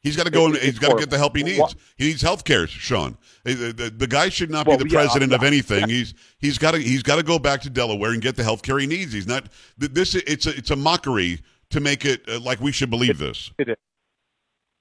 He's 0.00 0.16
got 0.16 0.26
to 0.26 0.30
go 0.30 0.46
and 0.46 0.56
he's 0.56 0.78
got 0.78 0.92
to 0.92 0.96
get 0.96 1.10
the 1.10 1.18
help 1.18 1.36
he 1.36 1.42
needs. 1.42 1.74
He 1.96 2.06
needs 2.06 2.22
health 2.22 2.44
care, 2.44 2.68
Sean. 2.68 3.18
The, 3.42 3.72
the, 3.72 3.90
the 3.90 4.06
guy 4.06 4.28
should 4.28 4.50
not 4.50 4.66
Well, 4.66 4.78
be 4.78 4.84
the 4.84 4.90
yeah, 4.90 5.00
president 5.00 5.32
of 5.32 5.42
anything. 5.42 5.88
He's 5.88 6.14
he's 6.38 6.56
got 6.56 6.72
to 6.72 6.78
he's 6.78 7.02
got 7.02 7.16
to 7.16 7.24
go 7.24 7.38
back 7.38 7.62
to 7.62 7.70
Delaware 7.70 8.12
and 8.12 8.22
get 8.22 8.36
the 8.36 8.44
health 8.44 8.62
care 8.62 8.78
he 8.78 8.86
needs. 8.86 9.12
He's 9.12 9.26
not 9.26 9.48
this. 9.76 10.14
It's 10.14 10.46
a 10.46 10.56
it's 10.56 10.70
a 10.70 10.76
mockery 10.76 11.40
to 11.70 11.80
make 11.80 12.04
it 12.04 12.22
uh, 12.28 12.38
like 12.38 12.60
we 12.60 12.70
should 12.70 12.90
believe 12.90 13.18
this. 13.18 13.50
It 13.58 13.70
is. 13.70 13.76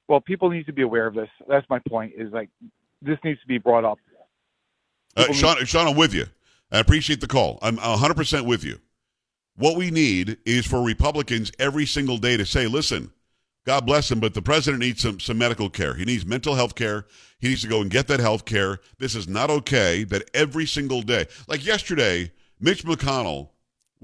Well, 0.08 0.22
people 0.22 0.50
need 0.50 0.66
to 0.68 0.74
be 0.74 0.84
aware 0.84 1.08
of 1.08 1.16
this. 1.16 1.30
That's 1.48 1.68
my 1.70 1.80
point. 1.88 2.14
Is 2.18 2.32
like 2.32 2.50
this 3.02 3.18
needs 3.24 3.42
to 3.42 3.48
be 3.48 3.58
brought 3.58 3.86
up. 3.86 4.00
Uh, 5.16 5.32
Sean, 5.34 5.58
Sean, 5.66 5.88
I'm 5.88 5.96
with 5.96 6.14
you. 6.14 6.26
I 6.72 6.80
appreciate 6.80 7.22
the 7.22 7.28
call. 7.28 7.60
I'm 7.62 7.78
100% 7.78 8.46
with 8.46 8.64
you. 8.64 8.80
What 9.56 9.78
we 9.78 9.90
need 9.90 10.38
is 10.46 10.66
for 10.68 10.84
Republicans 10.84 11.52
every 11.58 11.86
single 11.86 12.18
day 12.18 12.38
to 12.38 12.46
say, 12.46 12.68
listen, 12.68 13.12
God 13.66 13.86
bless 13.86 14.12
him, 14.12 14.20
but 14.20 14.34
the 14.34 14.42
president 14.42 14.82
needs 14.82 15.02
some, 15.02 15.20
some 15.20 15.38
medical 15.38 15.70
care. 15.70 15.96
He 15.96 16.06
needs 16.06 16.26
mental 16.26 16.56
health 16.56 16.76
care. 16.76 17.06
He 17.40 17.50
needs 17.50 17.62
to 17.64 17.68
go 17.68 17.82
and 17.82 17.90
get 17.90 18.08
that 18.08 18.20
health 18.20 18.46
care. 18.46 18.80
This 19.00 19.16
is 19.16 19.28
not 19.28 19.50
okay 19.50 20.04
that 20.06 20.30
every 20.34 20.66
single 20.66 21.02
day, 21.02 21.26
like 21.48 21.66
yesterday, 21.66 22.32
Mitch 22.60 22.84
McConnell 22.84 23.50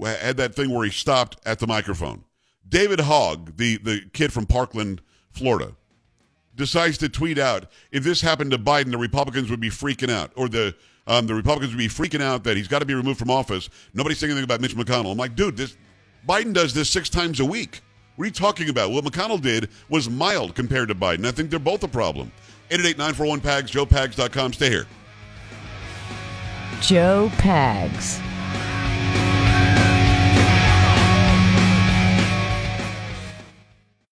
had 0.02 0.36
that 0.38 0.54
thing 0.54 0.70
where 0.70 0.84
he 0.84 0.90
stopped 0.90 1.38
at 1.46 1.60
the 1.60 1.66
microphone. 1.66 2.24
David 2.68 3.00
Hogg, 3.00 3.56
the, 3.56 3.76
the 3.78 4.00
kid 4.12 4.32
from 4.32 4.46
Parkland, 4.46 5.00
Florida, 5.30 5.76
decides 6.56 6.98
to 6.98 7.08
tweet 7.08 7.38
out 7.38 7.66
if 7.90 8.04
this 8.04 8.20
happened 8.20 8.50
to 8.52 8.58
Biden, 8.58 8.90
the 8.90 8.98
Republicans 8.98 9.50
would 9.50 9.60
be 9.60 9.70
freaking 9.70 10.10
out, 10.10 10.32
or 10.36 10.48
the 10.48 10.74
um, 11.06 11.26
the 11.26 11.34
Republicans 11.34 11.72
would 11.72 11.78
be 11.78 11.88
freaking 11.88 12.22
out 12.22 12.44
that 12.44 12.56
he's 12.56 12.68
got 12.68 12.78
to 12.78 12.86
be 12.86 12.94
removed 12.94 13.18
from 13.18 13.30
office. 13.30 13.68
Nobody's 13.92 14.18
saying 14.18 14.30
anything 14.30 14.44
about 14.44 14.60
Mitch 14.60 14.74
McConnell. 14.74 15.12
I'm 15.12 15.18
like, 15.18 15.36
dude, 15.36 15.56
this 15.56 15.76
Biden 16.26 16.54
does 16.54 16.72
this 16.72 16.88
six 16.88 17.08
times 17.08 17.40
a 17.40 17.44
week. 17.44 17.82
What 18.16 18.24
are 18.24 18.26
you 18.26 18.32
talking 18.32 18.68
about? 18.68 18.90
What 18.90 19.04
McConnell 19.04 19.40
did 19.40 19.68
was 19.88 20.08
mild 20.08 20.54
compared 20.54 20.88
to 20.88 20.94
Biden. 20.94 21.26
I 21.26 21.32
think 21.32 21.50
they're 21.50 21.58
both 21.58 21.82
a 21.82 21.88
problem. 21.88 22.30
888-941-PAGS, 22.70 23.70
joepags.com. 23.70 24.52
Stay 24.52 24.70
here. 24.70 24.86
Joe 26.80 27.30
Pags. 27.34 28.20